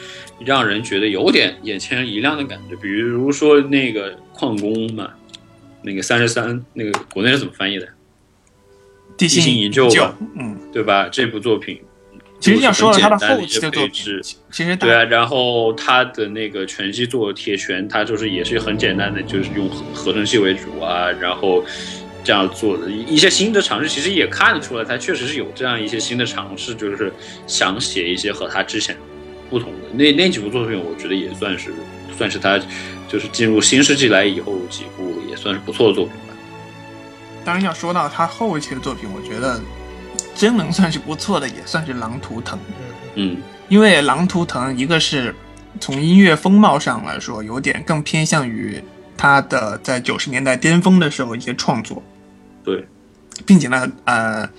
[0.44, 2.76] 让人觉得有点眼前一亮的感觉。
[2.78, 5.12] 比如说那个矿工嘛，
[5.84, 7.88] 那个三十三，那个国内是怎么翻译的？
[9.16, 11.08] 地心营营救吧嗯，对吧？
[11.08, 11.80] 这部作品
[12.44, 13.88] 其实要说了他的后期期的作
[14.52, 21.64] 其实对啊，然后他的那个全息做铁拳，他就是也是很简单的，就是用合合成器为主啊，然后
[22.22, 27.14] 这样做的一些新的尝试，其实也看得出来，他确实是有这样一些新的尝试，就是
[27.48, 28.94] 想写一些和他之前
[29.50, 31.74] 不同的那那几部作品，我觉得也算是
[32.18, 32.60] 算是他
[33.08, 36.36] 就是进入新世纪来以后几部也算是不错的作品吧。
[37.46, 39.62] 当然要说到他后期的作品，我觉得
[40.36, 42.58] 真能算是不错的，也算是《狼图腾》。
[43.16, 43.38] 嗯，
[43.70, 45.34] 因为《狼图腾》一个是
[45.80, 48.84] 从音乐风貌上来说，有点更偏向于
[49.16, 52.02] 他的在九十年代巅峰的时候一些创作，
[52.64, 52.88] 对，
[53.46, 54.50] 并且呢，呃，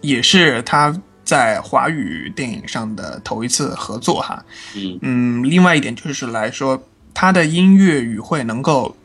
[0.00, 4.44] 也是他在华语电影上的头一次合作哈。
[4.74, 4.98] 嗯。
[5.02, 8.96] 嗯，另外一点就是来说，他的音乐语汇能够，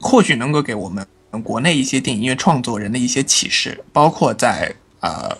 [0.00, 1.06] 或许能够给我们
[1.40, 5.38] 国内一些电影音乐创作人的一些启示，包括在呃，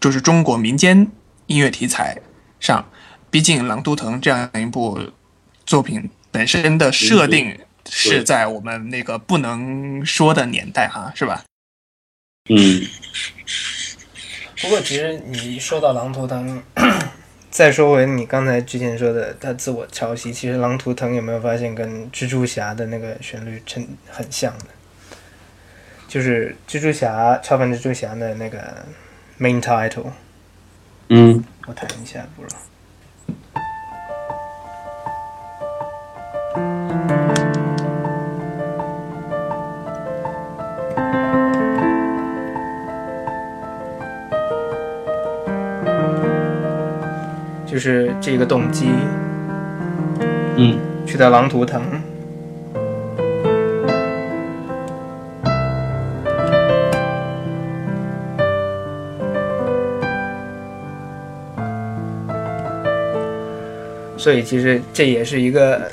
[0.00, 1.10] 就是中国民间
[1.46, 2.16] 音乐题材
[2.60, 2.88] 上，
[3.30, 4.98] 毕竟《狼图腾》这样一部
[5.66, 7.58] 作品本身的设定
[7.88, 11.44] 是在我们那个不能说的年代哈，是吧？
[12.48, 12.86] 嗯，
[14.62, 16.62] 不过，其实你说到《狼图腾》，
[17.50, 24.66] 再说回你刚才之前说的他自我抄袭，其实《狼图腾》有没有发现跟蜘蛛侠的那个旋律很很像的？
[26.08, 28.58] 就是蜘蛛侠超凡蜘蛛侠的那个
[29.38, 30.06] main title，
[31.08, 32.60] 嗯，我弹一下，不知道。
[47.66, 48.88] 就是这个动机，
[50.56, 51.82] 嗯，去到狼图腾，
[64.26, 65.88] 所以其实这也是一个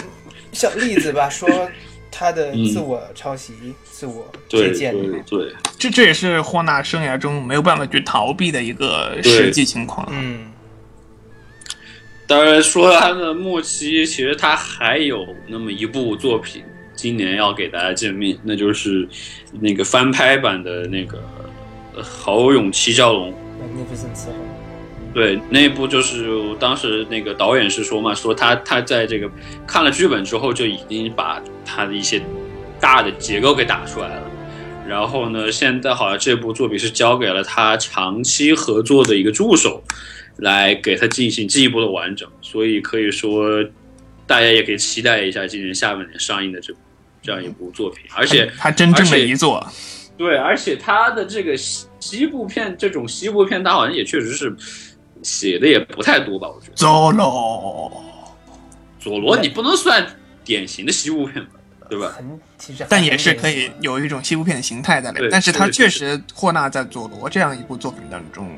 [0.53, 1.47] 小例子吧，说
[2.09, 3.53] 他的自我抄袭、
[3.83, 4.91] 自我借对鉴。
[4.91, 5.53] 对对。
[5.77, 10.07] 这这也是霍纳生涯中没有办法去逃避的一个实际情况。
[10.09, 10.51] 嗯，
[12.25, 16.63] 当然说到他的末期，其实他还有那么一部作品，
[16.95, 19.07] 今年要给大家见面，那就是
[19.61, 21.23] 那个翻拍版的那个
[21.93, 23.29] 呃《豪勇七蛟龙》。
[23.61, 24.17] Magnificent
[25.13, 26.27] 对，那部就是
[26.59, 29.29] 当时那个导演是说嘛，说他他在这个
[29.67, 32.21] 看了剧本之后，就已经把他的一些
[32.79, 34.31] 大的结构给打出来了。
[34.87, 39.83] 然后呢，现在好像这部作品是交给了他长期合作的一个助手，
[40.37, 42.27] 来给他进行进一步的完整。
[42.41, 43.63] 所以可以说，
[44.25, 46.73] 大家也可以期待一下今年下半年上映的这
[47.21, 48.03] 这样一部作品。
[48.15, 49.65] 而且他真正的一作，
[50.17, 54.53] 对，而且他的这个西西部片，这种西部片，他好像也确实是
[55.23, 56.73] 写的也不太多吧，我觉得。
[56.75, 58.03] 佐罗，
[58.99, 60.05] 佐罗你不能算
[60.43, 61.51] 典型的西部片吧，
[61.89, 62.13] 对吧？
[62.15, 65.29] 很其实但也是可以有一种西部片的形态在里面。
[65.31, 68.49] 但是他确实，霍纳在佐罗这样一部作品当中，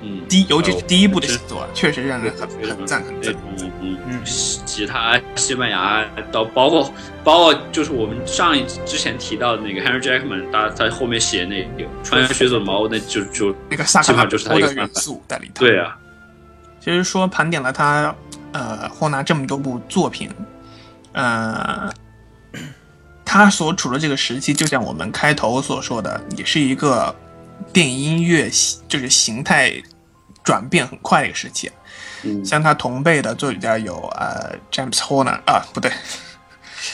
[0.00, 3.34] 嗯，第尤其是第一部的是写作，确实让人很很赞很赞。
[3.34, 6.92] 嗯嗯嗯其他西班牙到包括
[7.24, 15.64] 包括就是我们上一之前提到的那个 Henry Jackman，他他后面写那个穿越血走毛，那就就那个萨卡就是他一个元素在里头。
[15.64, 15.96] 对啊，
[16.80, 18.14] 其实说盘点了他，
[18.52, 20.30] 呃，霍纳这么多部作品，
[21.12, 21.90] 呃，
[23.24, 27.14] 他所处的这个时期，就像我们开头所说的，也是一个
[27.72, 29.72] 电影音乐形就是形态
[30.42, 31.70] 转变很快的一个时期。
[32.22, 32.44] 嗯。
[32.44, 35.90] 像他同辈的作曲家有呃 James Horner 啊，不对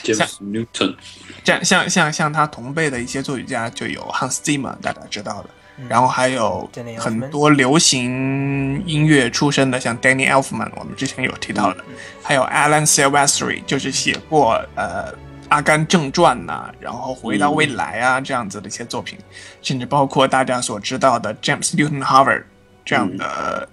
[0.02, 0.96] ，，James Newton，
[1.44, 5.50] 像像像像他同辈的一些作曲家就有 Hans Zimmer，大家知道的，
[5.88, 11.84] 然后还有很多流行音乐出身的，像 Danny Elfman，我们之前有提到的，
[12.22, 15.12] 还有 Alan Silvestri，就是写过呃
[15.54, 19.16] 《阿甘正传》呐，然后《回到未来》啊、这样子的一些作品，
[19.62, 22.42] 甚至包括大家所知道的 James Newton Howard
[22.84, 23.68] 这样的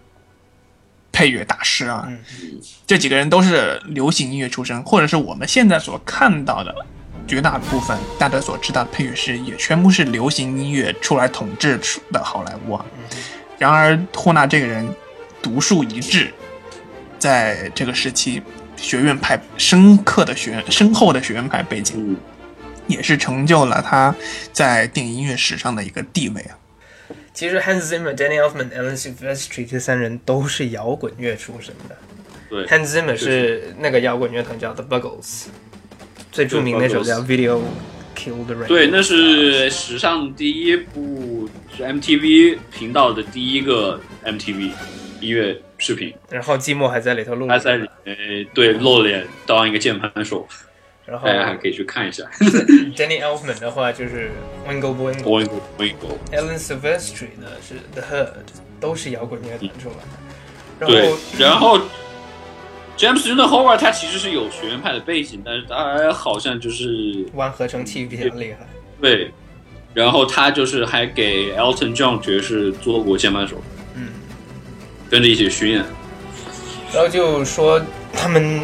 [1.11, 2.19] 配乐大师啊，嗯
[2.85, 6.71] 这几个人都是流行音乐出身，或者是我们现在所看到的
[7.27, 12.85] 绝大部分大家所知道的配乐师，也全部是流行音乐出来统治出的好莱坞啊。
[13.57, 14.87] 然而，霍纳这个人
[15.41, 16.31] 独树一帜，
[17.17, 18.43] 在这个时期，
[18.81, 22.17] 学院派深刻的学深厚的学院派背景，嗯，
[22.87, 24.13] 也是成就了他
[24.51, 26.57] 在电影音乐史上的一个地位啊。
[27.33, 31.95] 其实 Hans Zimmer、Danny Elfman、Alan Silvestri 这三人都是摇滚乐出身的。
[32.49, 35.45] 对 Hans Zimmer 是那个摇滚乐团叫 The Buggles，
[36.31, 37.61] 最著名那首叫 Video
[38.15, 38.67] Kill the Rain。
[38.67, 44.71] 对，那是史上第一部是 MTV 频道的第一个 MTV
[45.21, 50.45] 音乐视频，然后寂寞还在里头录了他在里面对露脸当一个键盘手，
[51.05, 52.23] 然后大家还可以去看一下。
[52.95, 54.31] Danny Elfman 的话就是
[54.67, 55.21] Wingo Boingo。
[55.21, 58.29] Boingo Boingo，Alan Silvestri 呢是 The Herd，
[58.79, 60.01] 都是摇滚乐团出来的。
[60.79, 61.79] 然对后，然后
[62.97, 68.67] James Newton Howard 他其实是有学院派的背景，但是他好像就是玩合成器比较厉害。
[68.99, 69.31] 对，
[69.93, 73.80] 然后他就是还给 Elton John 爵士做过键盘手，嗯，
[75.11, 75.83] 跟着一起巡演。
[76.93, 77.79] 然后就说
[78.13, 78.61] 他们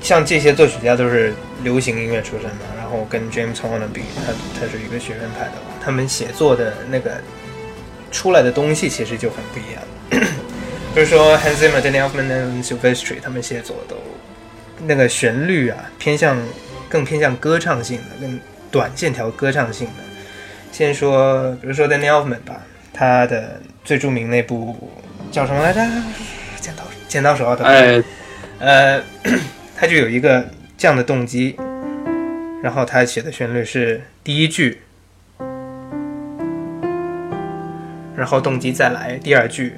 [0.00, 7.20] 像这些作曲家都是流行音乐出身的，然后跟 James Horner 比，他他是一个学院派的嘛，他们写作的那个
[8.10, 9.82] 出来的东西其实就很不一样。
[10.94, 13.96] 就是说 Hans Zimmer、Danny Elfman、Alan Silvestri 他们写作都
[14.86, 16.38] 那个旋律啊，偏向
[16.88, 18.40] 更偏向歌唱性的，更
[18.70, 20.02] 短线条歌唱性的。
[20.72, 22.62] 先说，比如说 Danny Elfman 吧，
[22.92, 24.90] 他的最著名那部
[25.30, 25.80] 叫什么来着？
[26.60, 28.02] 剪刀剪刀手啊，哎，
[28.58, 29.02] 呃，
[29.76, 30.48] 他就有一个
[30.78, 31.56] 这样的动机，
[32.62, 34.80] 然后他写的旋律是第一句，
[38.16, 39.74] 然后动机再来第二句，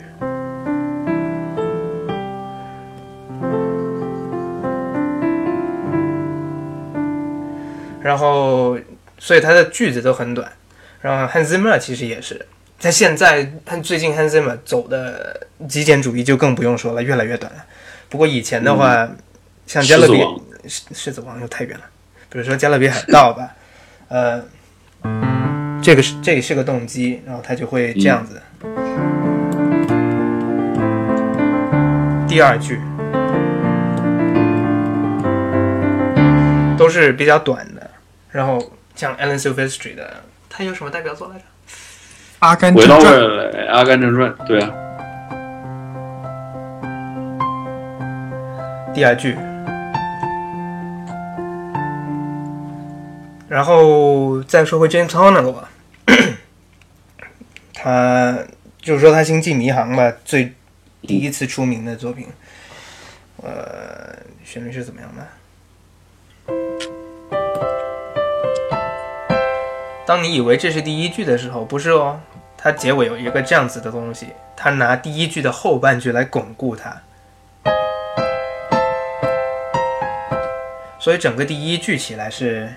[8.01, 8.78] 然后
[9.18, 10.51] 所以他的句子都很短。
[11.01, 12.44] 然后 Hans Zimmer 其实也是，
[12.79, 17.64] 在现在他最近 Hans Zimmer 走的极简主义就更不用说了，越来越短了。
[18.09, 19.09] 不过以前的话，
[19.66, 20.24] 像加勒比
[20.68, 21.85] 狮子王又太远了，
[22.31, 23.57] 比如说加勒比海盗吧，
[24.07, 24.45] 呃，
[25.83, 28.41] 这个是这也是个动机，然后他就会这样子。
[32.29, 32.81] 第二句
[36.79, 37.91] 都是比较短的，
[38.31, 41.45] 然后像 Alan Silvestri 的，他有什么代表作来着？
[42.41, 43.20] 阿甘回到正传，
[43.68, 44.70] 《阿甘正传》对啊，
[48.95, 49.36] 第二句，
[53.49, 55.68] 然后再说回 James Horner 吧，
[57.74, 58.39] 他
[58.80, 60.53] 就是说他星际迷航吧，最
[61.03, 62.28] 第一次出名的作品，
[63.43, 64.14] 呃，
[64.45, 65.26] 旋律是怎么样的？
[70.09, 72.18] 当你以为这是第一句的时候，不是哦，
[72.56, 77.02] 它结尾有一个这样子的东西，它拿第一句的后半句来巩固它。
[80.98, 82.72] 所以整个第一句起来是，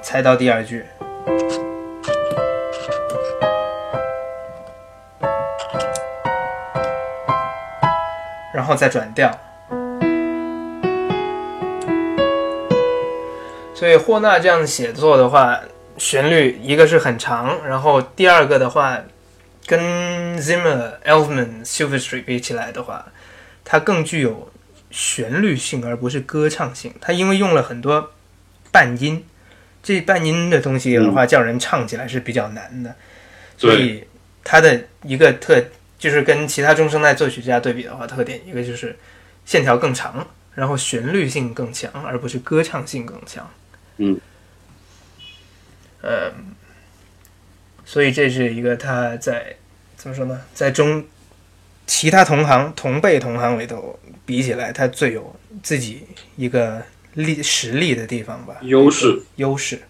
[0.00, 0.86] 猜到第二句，
[8.72, 9.30] 后再转调。
[13.74, 15.58] 所所以霍纳这样写作的话，
[15.98, 18.96] 旋律一个是很长，然后第二个的话，
[19.66, 23.04] 跟 Zimmer、Elfman、Silverstreet 比起来的话，
[23.64, 24.52] 它更具有
[24.92, 26.94] 旋律性而不是歌唱性。
[27.00, 28.12] 它因为用了很多
[28.70, 29.24] 半音，
[29.82, 32.94] 这半音的东西的话，叫人唱起来是比较难的。
[33.58, 34.04] 所以
[34.44, 35.60] 它的一个特
[36.02, 38.98] 就是跟其他中生代作曲家对比的话，特点一个就是
[39.44, 40.26] 线条更长，
[40.56, 43.48] 然后旋律性更强，而不是歌唱性更强。
[43.98, 44.18] 嗯，
[46.00, 46.32] 呃，
[47.84, 49.54] 所以这是一个他在
[49.94, 51.04] 怎么说呢，在中
[51.86, 53.96] 其他同行同辈同行里头
[54.26, 56.82] 比起来，他最有自己一个
[57.12, 59.22] 力实力的地方吧，优势。
[59.36, 59.80] 优势。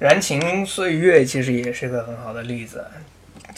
[0.00, 2.84] 燃情岁月其实也是个很好的例子，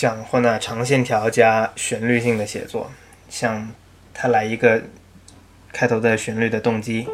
[0.04, 2.90] 讲霍纳长线条加旋律性的写作，
[3.30, 3.66] 像
[4.12, 4.82] 他来一个
[5.72, 7.08] 开头的旋律的动机，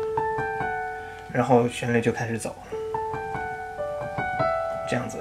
[1.33, 2.57] 然后旋律就开始走，
[4.89, 5.19] 这样子。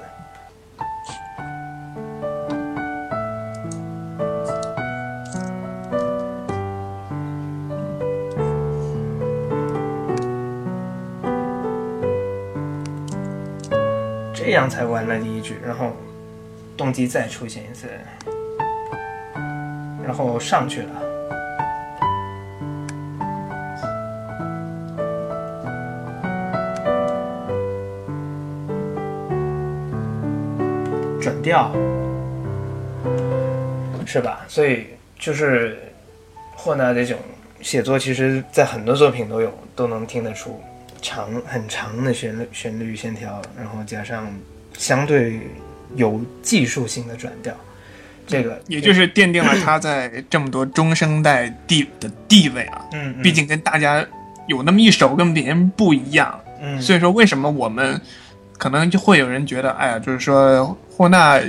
[14.33, 15.95] 这样才完了第一句，然后
[16.79, 17.89] 动机再出现一次，
[20.01, 20.89] 然后上去了。
[31.21, 31.69] 转调，
[34.05, 34.45] 是吧？
[34.47, 34.85] 所以
[35.17, 35.77] 就是
[36.55, 37.17] 霍纳这种
[37.59, 40.63] 写作，其实在很多作品都有，都能听得出
[41.01, 44.31] 长很长的旋律旋律线条，然后加上
[44.77, 45.41] 相对
[45.95, 47.53] 有技术性的转调，
[48.27, 52.85] 这个也就是奠定了他在这么多中生代地的地位啊。
[52.91, 53.21] 嗯，嗯。
[53.21, 54.05] 毕竟跟大家
[54.47, 57.99] 有那么一手跟别人不一样，嗯，所以说为什么我们
[58.57, 61.39] 可能就会有人觉得，哎呀，就是说霍纳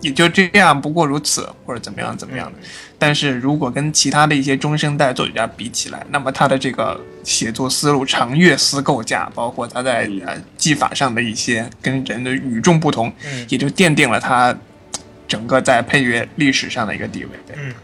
[0.00, 2.58] 也就这样，不过如此，或者怎么样怎么样的。
[2.98, 14.56] 但是如果跟其他的一些中生代作曲家比起来，那么他的这个写作思路、长乐思构架，包括他在嗯呃技法上的一些跟人的与众不同，嗯也就奠定了他
[15.26, 17.30] 整个在配乐历史上的一个地位。
[17.46, 17.74] 对嗯，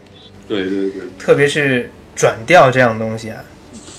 [0.47, 3.41] 对对对，特别是转调这样东西啊，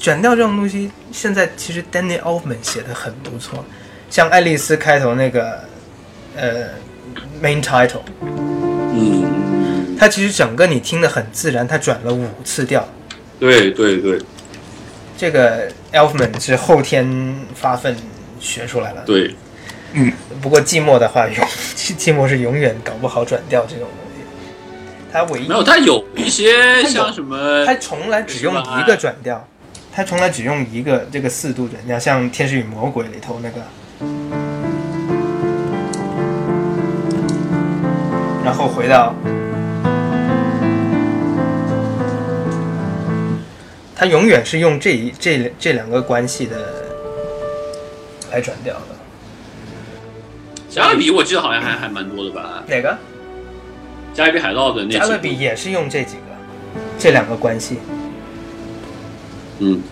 [0.00, 3.64] 转调这种东西，现在其实 Danny Elfman 写的很不错，
[4.10, 5.64] 像爱丽丝开头那个
[6.36, 6.68] 呃
[7.42, 12.86] main title，嗯，它其实整个你听得很自然，它转了五次调。
[13.38, 14.20] 对对对。
[15.18, 17.96] 这个 Elfman 是后天发奋
[18.38, 19.34] 学出来了，对，
[19.92, 20.12] 嗯。
[20.42, 24.20] 不过寂寞的话，永寂寞是永远搞不好转调这种东西。
[25.10, 29.48] 他唯一没有，他有一些像什么他从来只用一个转调，
[29.90, 33.62] 他从来只用一个这个四度转调，像《天使与魔鬼》里头那个，
[38.46, 39.12] 然后回到，
[43.92, 46.56] 他永远是用这一这这两个关系的
[48.30, 48.94] 来转调的。
[50.70, 52.62] 加勒比，我记得好像还还蛮多的吧？
[52.68, 52.96] 哪个？
[54.14, 57.78] 加勒比海盗的那加勒，比也是用这几个，这两个关系，
[59.58, 59.82] 嗯。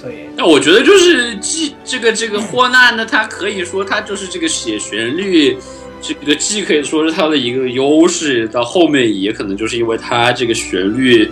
[0.00, 5.58] 所以那我觉得就是既这个这个霍纳呢，他可以说他就是这个写旋律，
[6.00, 11.28] 这个既可以说是他的一个优势，到后面也可能就是因为他这个旋律，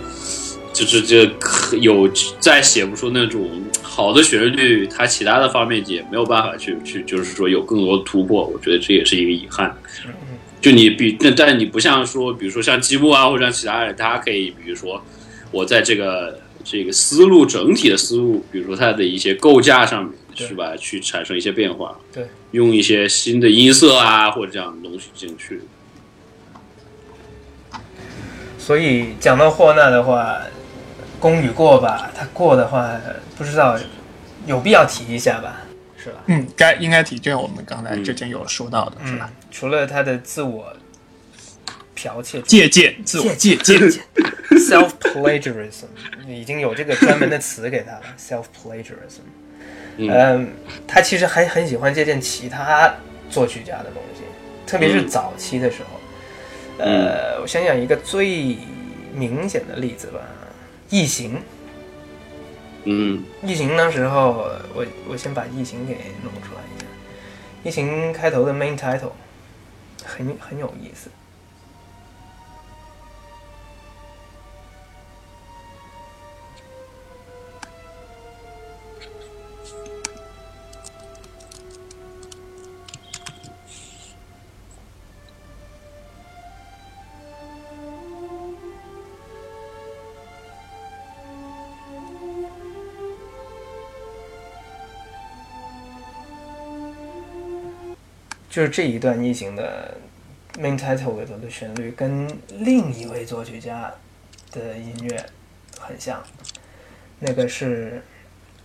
[0.73, 2.09] 就是这可有
[2.39, 3.49] 再写不出那种
[3.81, 9.75] 好的旋律，他其他的方面也没有办法去去就是说有更多的突破，我觉得这也是一个遗憾。
[10.59, 15.01] 就你比，但但是你不像说，比如说像积木啊，或者像其他人，他可以，比如说
[15.51, 25.61] 我在这个这个思路整体的思路，比如说它的一些构架上面，对是吧，去产生一些变化，对，用一些新的音色啊或者这样的东西进去。
[28.59, 30.41] 所以讲到霍纳的话，
[31.19, 32.99] 功与过吧，他过的话
[33.37, 33.79] 不知道
[34.45, 35.61] 有必要提一下吧，
[35.97, 36.17] 是吧？
[36.25, 39.31] 嗯，该应该提，这个我们刚才嗯之前有说到的，是吧？
[39.49, 40.73] 除了他的自我
[41.95, 43.79] 剽窃、借鉴，自我借鉴
[44.51, 45.85] ，self plagiarism，
[46.27, 49.23] 已经有这个专门的词给他了，self plagiarism。
[49.97, 50.53] 嗯嗯，
[50.87, 52.93] 他其实还很喜欢借鉴其他
[53.29, 54.21] 作曲家的东西，
[54.65, 55.99] 特别是嗯早期的时候。
[56.79, 58.57] 呃，我想想一个最
[59.13, 60.19] 明显的例子吧，
[60.95, 61.35] 《异形》。
[62.89, 66.85] 嗯异形那时候，我我先把异形给弄出来一下。
[67.63, 69.11] 异形开头的 main title
[70.05, 71.09] 很很有意思。
[98.57, 99.95] 就是这一段异形的
[100.57, 103.93] main title 里头的旋律跟另一位作曲家
[104.51, 105.23] 的音乐
[105.79, 106.23] 很像，
[107.19, 108.01] 那个是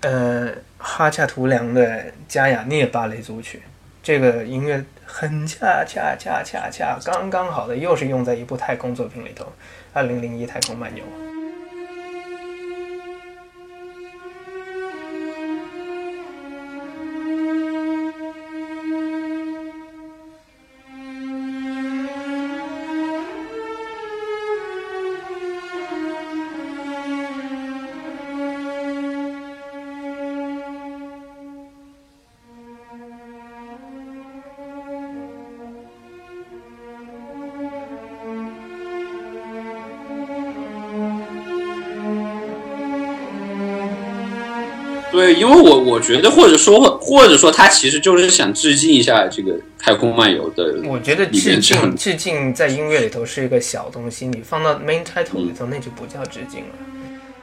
[0.01, 3.61] 呃哈恰图良的加雅涅芭蕾组曲。
[4.03, 9.45] 这个音乐很恰恰恰恰恰刚刚好的，又是用在一部太空作品里头，
[9.93, 11.05] 《二零零一太空漫游》。
[45.33, 50.89] 对，因为我我觉得，或者说或者说他其实就是想致敬一下这个《太空漫游》的。
[50.89, 56.75] 我觉得里致敬致敬在音乐里头是一个小东西，你放到 main title 里头那就不叫致敬了。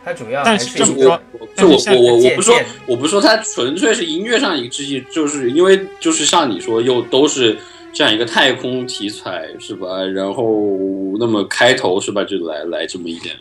[0.03, 1.21] 它主要还但是是一个
[1.57, 2.55] 就我我我我不说
[2.87, 7.57] 我不说它纯粹是音乐上一个致敬，就是因为就是像你说，又都是
[7.91, 10.01] 这样一个太空题材是吧？
[10.13, 10.77] 然后
[11.19, 13.35] 那么开头是吧，就来来这么一点。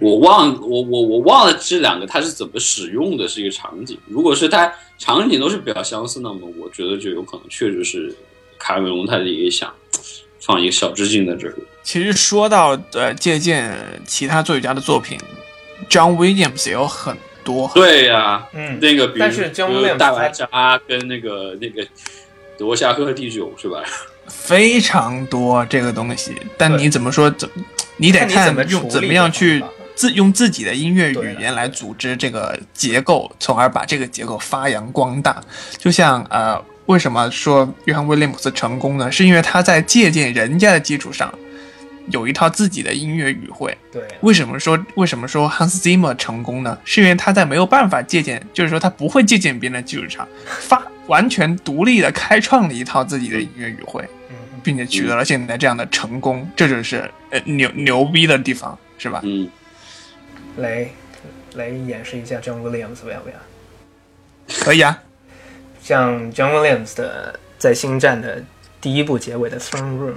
[0.00, 3.98] 我忘我我我忘了这两个它是怎么使用的，是一个场景。
[4.06, 8.14] 如果是它场景都是比较相似，那么我觉得就有可能确实是
[8.58, 9.72] 卡梅隆他也想
[10.40, 11.54] 放一个小致敬在这里。
[11.82, 13.76] 其实说到呃借鉴
[14.06, 15.18] 其他作曲家的作品
[15.88, 17.70] ，John Williams 也有很多。
[17.74, 21.86] 对呀、嗯，那个比如但是 John 比如 Williams 大白鲨跟那个那个
[22.58, 23.82] 德沃夏克第九是吧？
[24.26, 27.46] 非常多这个东西，但你怎么说怎，
[27.98, 29.62] 你得看你怎么用怎么样去
[29.94, 35.42] 自用自己的音乐语言来组织这个结构，从而把这个结构发扬光大。
[35.78, 39.10] 就像呃，为什么说约翰威廉姆斯成功呢？
[39.10, 41.32] 是因为他在借鉴人家的基础上，
[42.10, 43.76] 有一套自己的音乐语汇。
[43.92, 46.76] 对，为什么说为什么说 Hans Zimmer 成功呢？
[46.84, 59.20] 是因为他在没有办法借鉴，就是说他不会借鉴别人的基础上，发完全独立的开创了一套自己的音乐语汇，嗯，并且取得了现在这样的成功，这就是呃牛牛逼的地方，是吧？
[59.22, 59.48] 嗯，
[60.56, 60.88] 来
[61.54, 63.36] 来演示一下 John Williams 要不要？
[64.62, 65.02] 可以啊，
[65.82, 68.42] 像 John Williams 的在《星战》的
[68.80, 70.16] 第一部结尾的 Throne Room。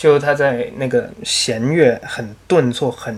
[0.00, 3.14] 就他在那个弦乐很顿挫、很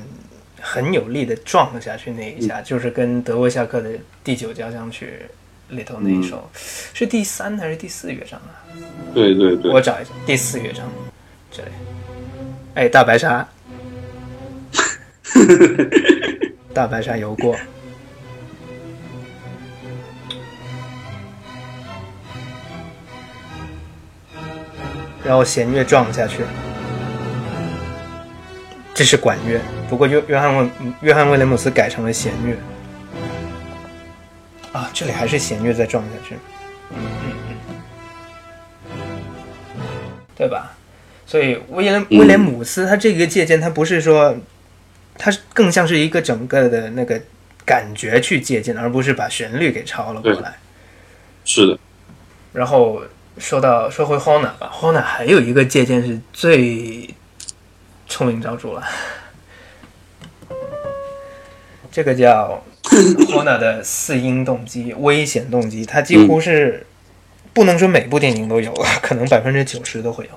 [0.60, 3.90] 很有力的撞下去那一下，就是跟德沃夏克的
[4.24, 5.12] 第九交响曲
[5.68, 6.50] 里头那一首，
[6.92, 8.66] 是第三还是第四乐章啊？
[9.14, 10.84] 对对对我，找一下，第四乐章，
[11.52, 11.68] 这里。
[12.74, 13.46] 哎，大白鲨，
[16.74, 17.56] 大白鲨游过。
[25.24, 26.42] 然后弦乐撞下去，
[28.94, 30.70] 这是管乐，不过约约翰威
[31.00, 32.56] 约翰威廉姆斯改成了弦乐。
[34.72, 36.34] 啊，这里还是弦乐在撞下去，
[40.34, 40.74] 对吧？
[41.26, 44.34] 所以威廉威廉姆斯他这个借鉴，他不是说，
[45.18, 47.20] 他是更像是一个整个的那个
[47.66, 50.54] 感觉去借鉴，而不是把旋律给抄了过来。
[51.44, 51.78] 是的，
[52.52, 53.02] 然后
[53.38, 57.08] 说到说回 Hona 吧，Hona 还有一个借鉴是最
[58.12, 58.84] 臭名昭著了，
[61.90, 66.86] 这个叫 Hona 的四音动机危险动机，它几乎是、
[67.54, 70.30] 不能说每部电影都有，可能百分之九十都会有。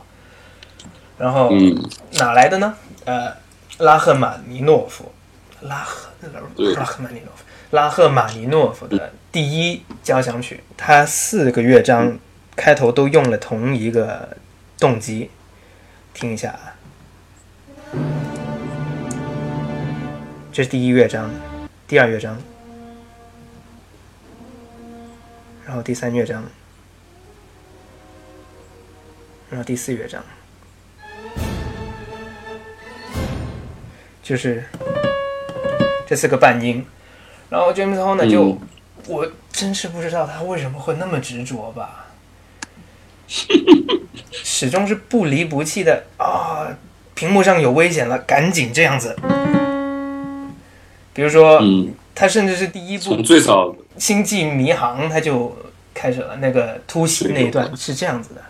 [1.17, 2.73] 然后、嗯，哪来的呢？
[3.03, 3.35] 呃，
[3.79, 5.11] 拉赫玛尼诺夫，
[5.59, 6.09] 拉赫
[6.55, 6.73] 对。
[6.75, 12.17] 拉赫玛尼诺夫，拉赫玛尼诺夫的第一交响曲，它四个乐章
[12.55, 14.37] 开头都用了同一个
[14.79, 15.29] 动机，
[16.13, 16.74] 听一下啊，
[20.55, 21.29] 这是第一乐章，
[21.85, 22.37] 第二乐章，
[25.65, 26.41] 然后第三乐章，
[29.49, 30.23] 然后第四乐章。
[34.23, 34.63] 就是
[36.07, 36.85] 这四个半音，
[37.49, 38.59] 然后 James Horner 就、嗯
[39.07, 42.05] 我真是不知道他为什么会那么执着吧，
[43.27, 46.77] 始终是不离不弃的啊！
[47.13, 49.13] 屏幕上有危险了，赶紧这样子，
[51.15, 55.55] 比如说，嗯，他甚至是第一部从最早《星际迷航》他就
[55.93, 58.41] 开始了那个突袭那一段是这样子的。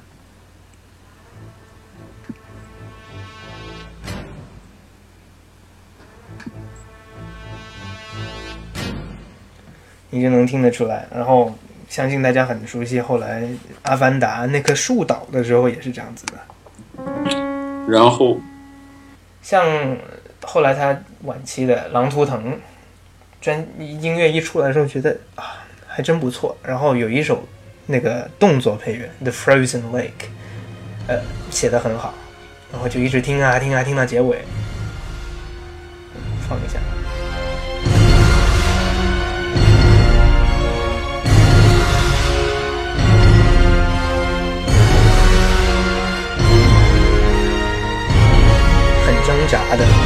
[10.09, 11.53] 你就能听得出来，然后
[11.87, 13.43] 相信大家很熟悉，后来
[13.83, 16.33] 《阿凡达》那棵树倒的时候也是这样子的。
[17.87, 18.39] 然后
[19.43, 19.63] 像
[20.45, 22.53] 后来他晚期的《狼图腾》
[23.41, 26.55] 专音乐一出来的时候，觉得啊还真不错。
[26.63, 27.43] 然后有一首
[27.87, 30.07] 那个动作配乐《The Frozen Lake》，
[31.07, 31.19] 呃，
[31.49, 32.13] 写的很好，
[32.71, 34.39] 然后就一直听啊听啊听到结尾，
[36.47, 36.79] 放一下。
[49.05, 50.04] 很挣扎的。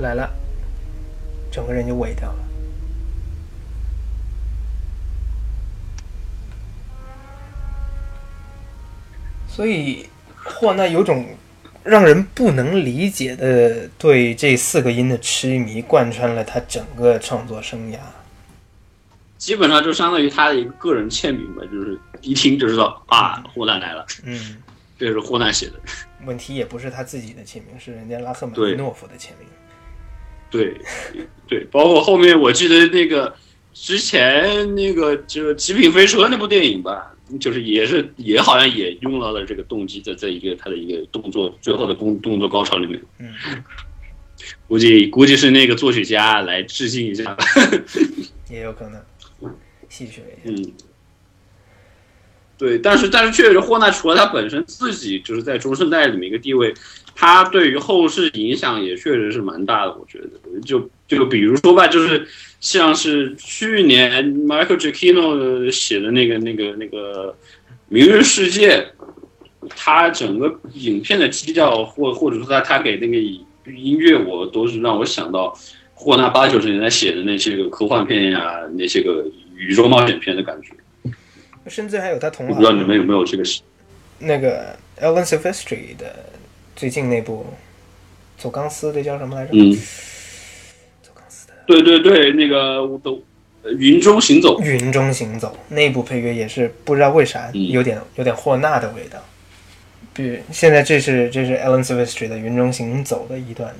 [0.00, 0.30] 来了，
[1.50, 2.38] 整个人就萎掉了。
[9.48, 10.06] 所以
[10.42, 11.26] 霍纳有种
[11.84, 17.98] 让人不能理解的对这四个音的痴迷，贯穿了他整个创作生涯。
[19.36, 24.56] 基本上就相当于他的一个个人签名吧，就是一听就知道啊，霍纳来了，嗯，
[24.98, 25.72] 这是霍纳写的。
[26.26, 29.48] 问题也不是他自己的签名，是人家拉赫玛尼诺夫的签名。
[30.50, 30.74] 对，
[31.46, 33.34] 对，包括后面我记得那个
[33.72, 43.32] 之前那个就是《极品飞车》那部电影吧，就是也是也好像也用到了这个动机在这一个他的一个动作最后的动动作高潮里面，嗯，
[44.66, 47.44] 估计估计是那个作曲家来致敬一下吧。
[48.50, 49.00] 也有可能
[49.88, 50.62] 戏谑一下。
[50.62, 50.72] 嗯，
[52.58, 56.74] 对，但是但是确实，霍纳除了他本身自己就是在中生代里面一个地位，
[57.20, 59.92] 他对于后世影响也确实是蛮大的。
[59.92, 62.26] 我觉得，就就比如说吧，就是
[62.60, 67.30] 像是去年 Michael Giacchino 写的那个那个那个
[67.88, 68.78] 《明日世界》，
[69.68, 75.54] 他整个影片的基调或或者说他他给那个音乐，我都是让我想到。
[76.02, 79.22] 霍纳八九十年代写的那些个科幻片呀，那些个
[79.54, 80.72] 宇宙冒险片的感觉，
[81.66, 83.44] 甚至还有他同我不知道你们有没有这个
[84.18, 86.29] 那个 Alan Silvestri 的
[86.80, 87.44] 最近那部
[88.38, 89.50] 走钢丝，那叫什么来着？
[89.52, 89.76] 嗯，
[91.02, 91.52] 走钢丝的。
[91.66, 93.22] 对对对，那个我都
[93.62, 97.68] 呃云中行走，《云中行走》那部配乐也是不知道为啥嗯。
[97.68, 99.22] 有点有点霍纳的味道。
[100.14, 103.74] 比如现在这是这是 Alan Silvestri 的《云中行走》的一段，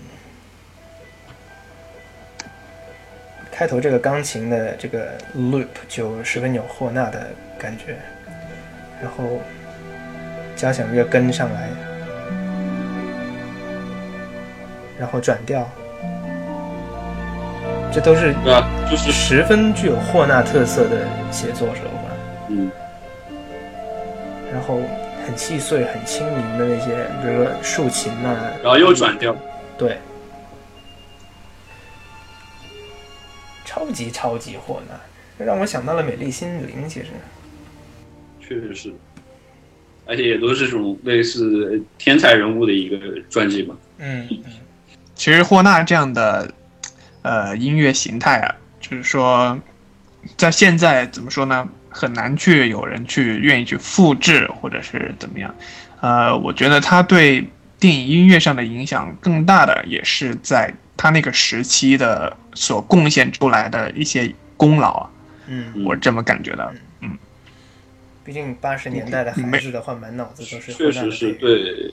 [3.51, 7.97] 开头这个钢琴的这个 loop 就十分有霍纳的感觉，
[9.01, 9.41] 然后
[10.55, 11.71] 交响乐跟上来，
[15.01, 15.67] 然后转调，
[17.91, 18.69] 这都是啊？
[18.91, 22.13] 就是十分具有霍纳特色的写作手法。
[22.51, 22.71] 嗯，
[24.53, 24.83] 然后
[25.27, 29.35] 很细碎、很轻盈的那些，比如说竖琴呐、然后又转调，
[29.79, 29.97] 对，
[33.65, 34.95] 超级超级霍纳，
[35.39, 36.85] 这让我想到了《美丽心灵》。
[36.87, 37.07] 其实，
[38.39, 38.93] 确实是，
[40.05, 42.99] 而且也都是这种类似天才人物的一个
[43.31, 43.75] 传记嘛。
[43.99, 44.27] 嗯，
[45.21, 46.51] 其实霍纳这样的
[47.21, 49.61] 呃音乐形态啊，就是说，
[50.39, 55.55] 在现在怎么说呢，很难去有人去愿意去复制或者是怎么样。
[56.01, 57.47] 呃，我觉得他对
[57.79, 65.11] 电影音乐上的影响更大的，也是在他那个时期的所贡献出来的一些功劳啊，
[65.49, 66.73] 嗯，嗯我这么感觉的。
[67.03, 67.11] 嗯
[68.23, 71.33] 毕竟八十年代的孩子的话，满脑子都是霍纳确实是。
[71.33, 71.93] 对，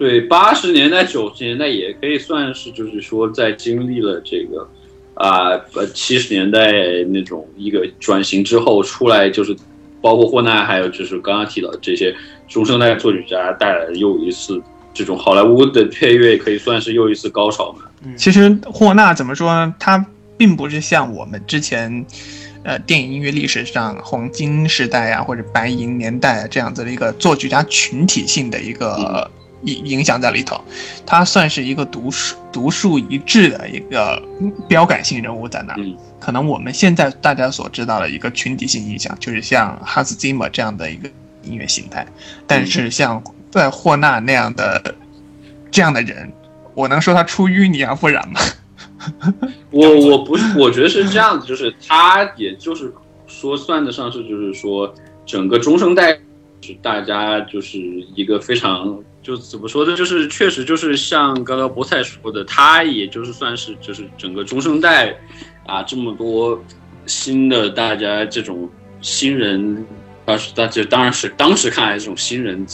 [0.00, 4.66] 对，八十年代、九十年代也可以算是，就是说在经历了这个
[5.12, 6.72] 啊呃七十年代
[7.08, 9.54] 那种一个转型之后出来，就是
[10.00, 12.16] 包括霍纳，还有就是刚刚提到的这些
[12.48, 14.58] 中生代作曲家带来的又一次
[14.94, 17.84] 这种好莱坞的配乐，可以算是又一次高潮嘛。
[18.16, 19.74] 其实霍纳怎么说呢？
[19.78, 20.02] 他
[20.38, 22.06] 并不是像我们之前，
[22.62, 29.30] 呃，电影音乐历史上黄金时代啊，或者白银年代啊这样子的一个作曲家群体性的一个
[29.64, 30.60] 影影响在里头。
[31.04, 34.22] 他算是一个独树独树一帜的一个
[34.68, 35.74] 标杆性人物在那。
[35.78, 41.08] 嗯可能我们现在大家所知道的一个群体性影响，就是像哈斯季默这样的一个
[41.44, 42.06] 音乐形态。
[42.46, 44.94] 但是像在霍纳那样的
[45.70, 46.30] 这样的人，
[46.74, 48.38] 我能说他出淤泥而不染吗？
[49.72, 52.92] 我我不是，我觉得是这样子，就是他也就是
[53.26, 56.20] 说算得上是，就是说整个中生代，
[56.60, 57.78] 是大家就是
[58.14, 65.14] 一个非常就怎么说呢，就是确实就是像刚刚博彩说的，他也就是算是就是整个中生代
[65.66, 66.62] 啊这么多
[67.06, 68.68] 新的大家这种
[69.00, 69.86] 新人。
[70.26, 72.64] 当时，大家当然是当时看来这种新人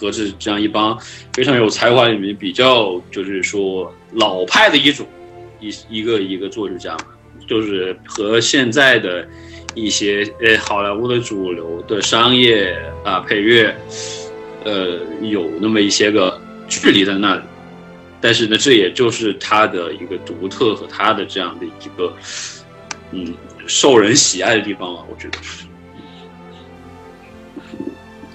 [0.00, 0.98] 和这这样一帮
[1.32, 5.06] 非常有才华里面比较，就是说老派的一种
[5.60, 7.04] 一一个一个作曲家嘛，
[7.46, 9.24] 就是和现在的
[9.76, 13.72] 一些呃好莱坞的主流的商业啊配乐，
[14.64, 17.42] 呃有那么一些个距离在那里，
[18.20, 22.12] 但是呢，这也就是他的一个独特和他的这样的一个
[23.12, 23.34] 嗯
[23.66, 25.64] 受人喜爱的地方吧，我觉得是。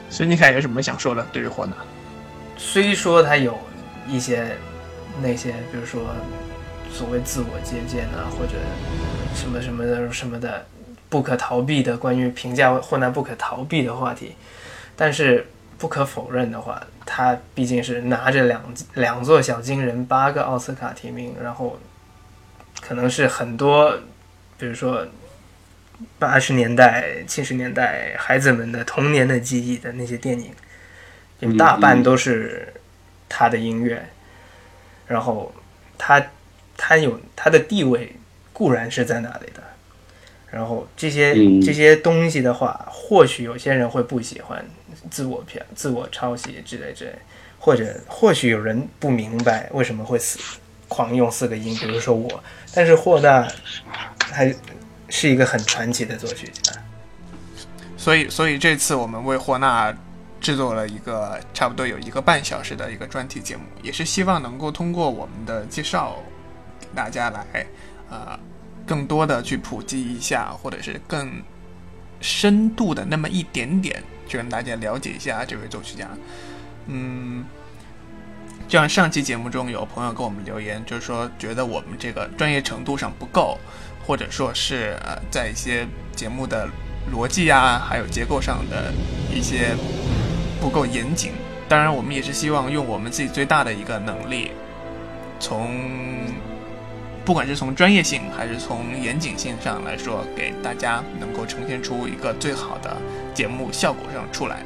[0.10, 1.26] 孙尼凯有什么想说的？
[1.31, 1.73] 对于霍纳，
[2.57, 3.57] 虽说他有
[4.07, 4.57] 一些
[5.22, 6.01] 那些，比如说
[6.91, 8.53] 所谓自我借鉴啊，或者
[9.35, 10.65] 什么什么的什么的，
[11.10, 14.31] 不可逃避的关于评价霍纳不可逃避的话题，
[14.95, 15.45] 但是
[15.80, 18.61] 不可否认的话，他毕竟是拿着两
[18.93, 21.80] 两座小金人，八个奥斯卡提名，然后
[22.80, 23.97] 可能是很多，
[24.60, 25.07] 比如说。
[26.18, 30.49] 八十年代、七十年代孩子们的童年的记忆的那些电影，
[31.39, 32.73] 有大半都是
[33.27, 34.07] 他的音乐。
[35.07, 35.53] 然后
[35.97, 36.26] 他
[36.77, 38.15] 他有他的地位
[38.53, 39.61] 固然是在那里的。
[40.49, 44.65] 然后这些这些东西的话，或许有些人会不喜欢
[45.09, 47.15] 自我偏、自我抄袭之类之类，
[47.59, 50.39] 或者或许有人不明白为什么会死
[50.88, 52.43] 狂用四个音，比如说我。
[52.73, 53.47] 但是霍纳
[54.19, 54.55] 还。
[55.11, 56.71] 是一个很传奇的作曲家，
[57.97, 59.91] 所以，所以这次我们为霍纳
[60.39, 66.17] 制作了一个差不多有一个半小时的一个专题节目，也是希望能够通过我们的介绍，
[66.93, 67.65] 大家来，
[68.11, 68.39] 呃，
[68.85, 71.41] 更多的去普及一下，或者是更
[72.21, 76.07] 深度的那么一点点，就让大家了解一下这位作曲家。
[76.88, 77.43] 嗯，
[78.69, 83.57] 就像上期节目中有朋友给我们留言，就是说觉得我们这个专业程度上不够。
[84.07, 85.85] 或者说是呃，在一些
[86.15, 86.68] 节目的
[87.14, 88.91] 逻辑啊，还有结构上的
[89.31, 89.76] 一些
[90.60, 91.34] 不够严谨。
[91.68, 94.49] 当然，我们也是希望用我们自己最大的一个能力，
[95.39, 95.69] 从
[97.25, 102.97] 不管是从专业性还是从严谨性上来说，给大家能够呈现出一个最好的
[103.33, 104.63] 节目效果上出来。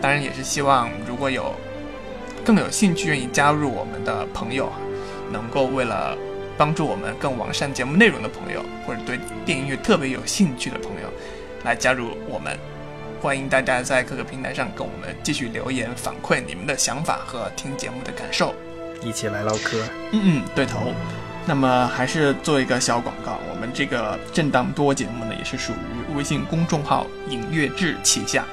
[0.00, 1.54] 当然，也是希望如果有
[2.44, 4.70] 更有兴趣愿意加入我们的朋友，
[5.32, 6.16] 能够为了。
[6.58, 11.12] 帮助我们更完善节目内容的朋友，或者对电音乐特别有兴趣的朋友，
[11.64, 12.58] 来加入我们。
[13.20, 18.54] 欢迎大家在各个平台上跟我们继续留言反馈你们的想法和听节目的感受，
[19.02, 19.84] 一起来唠嗑。
[20.12, 20.94] 嗯嗯，对头。
[21.46, 28.44] 那么还是做一个小广告，我们这个震荡多节目呢，也是属于微信公众号“影乐志”旗下，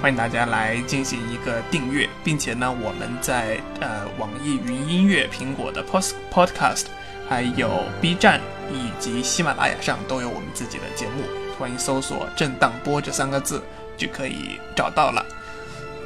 [0.00, 6.86] 欢迎大家来进行一个订阅，并且呢，我们在呃网易云音乐、苹果的 pos Podcast。
[7.28, 8.40] 还有 B 站
[8.72, 11.24] 以及喜马拉雅上都有我们自己的节目，
[11.58, 13.60] 欢迎搜索“震荡波”这三个字
[13.96, 15.26] 就可以找到了。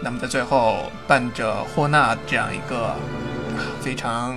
[0.03, 2.97] 那么在最后，伴着霍纳这样一个
[3.83, 4.35] 非常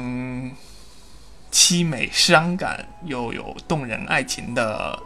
[1.54, 5.00] 凄美、伤感又有动人爱情的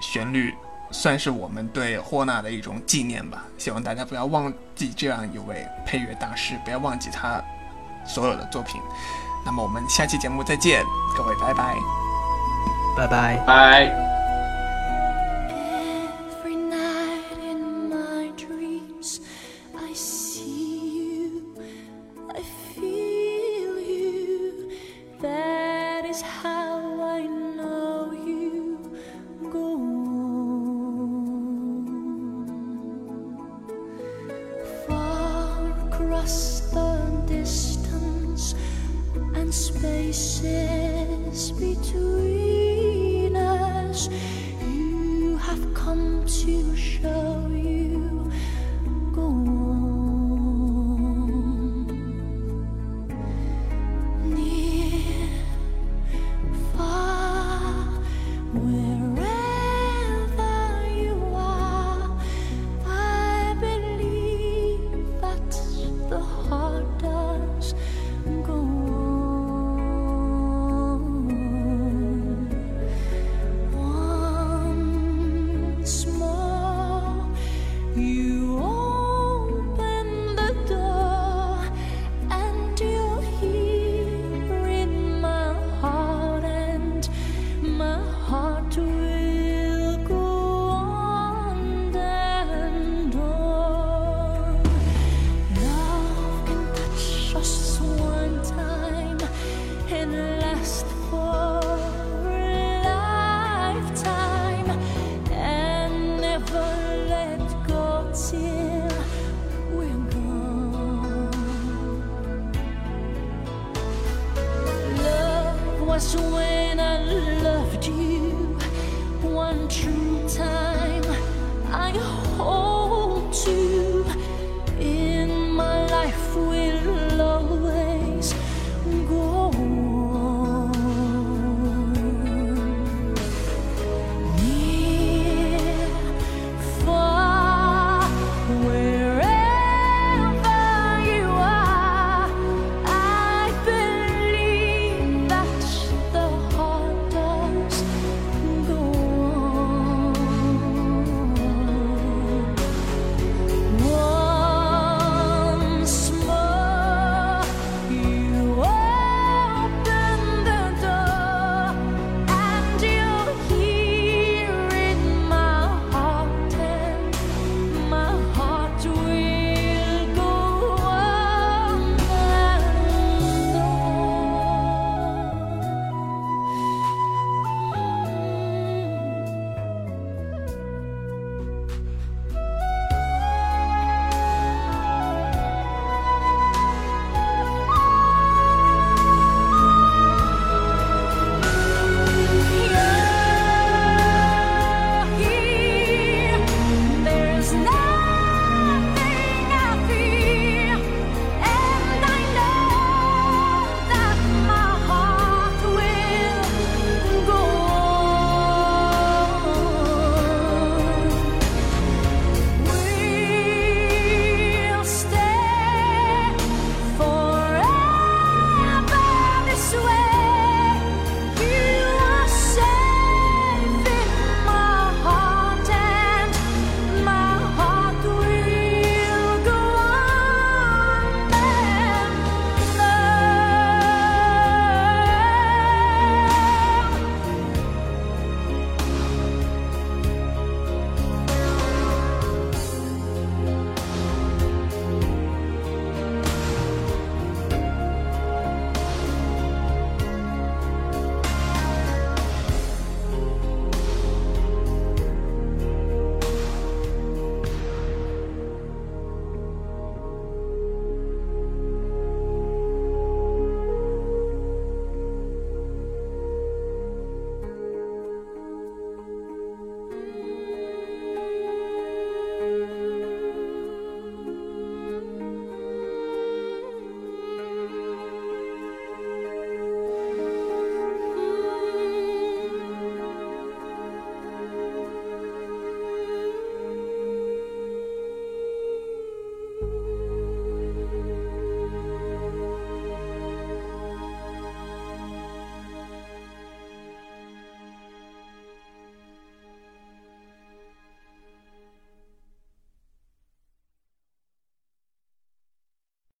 [0.00, 0.54] 旋律，
[0.90, 3.44] 算是我们对霍纳的一种纪念吧。
[3.58, 7.40] 希望大家不要忘记这样一位配乐大师，不要忘记他
[8.06, 8.80] 所有的作品。
[9.44, 10.82] 那么我们下期节目再见，
[11.14, 11.76] 各位拜拜，
[12.96, 14.11] 拜拜，拜。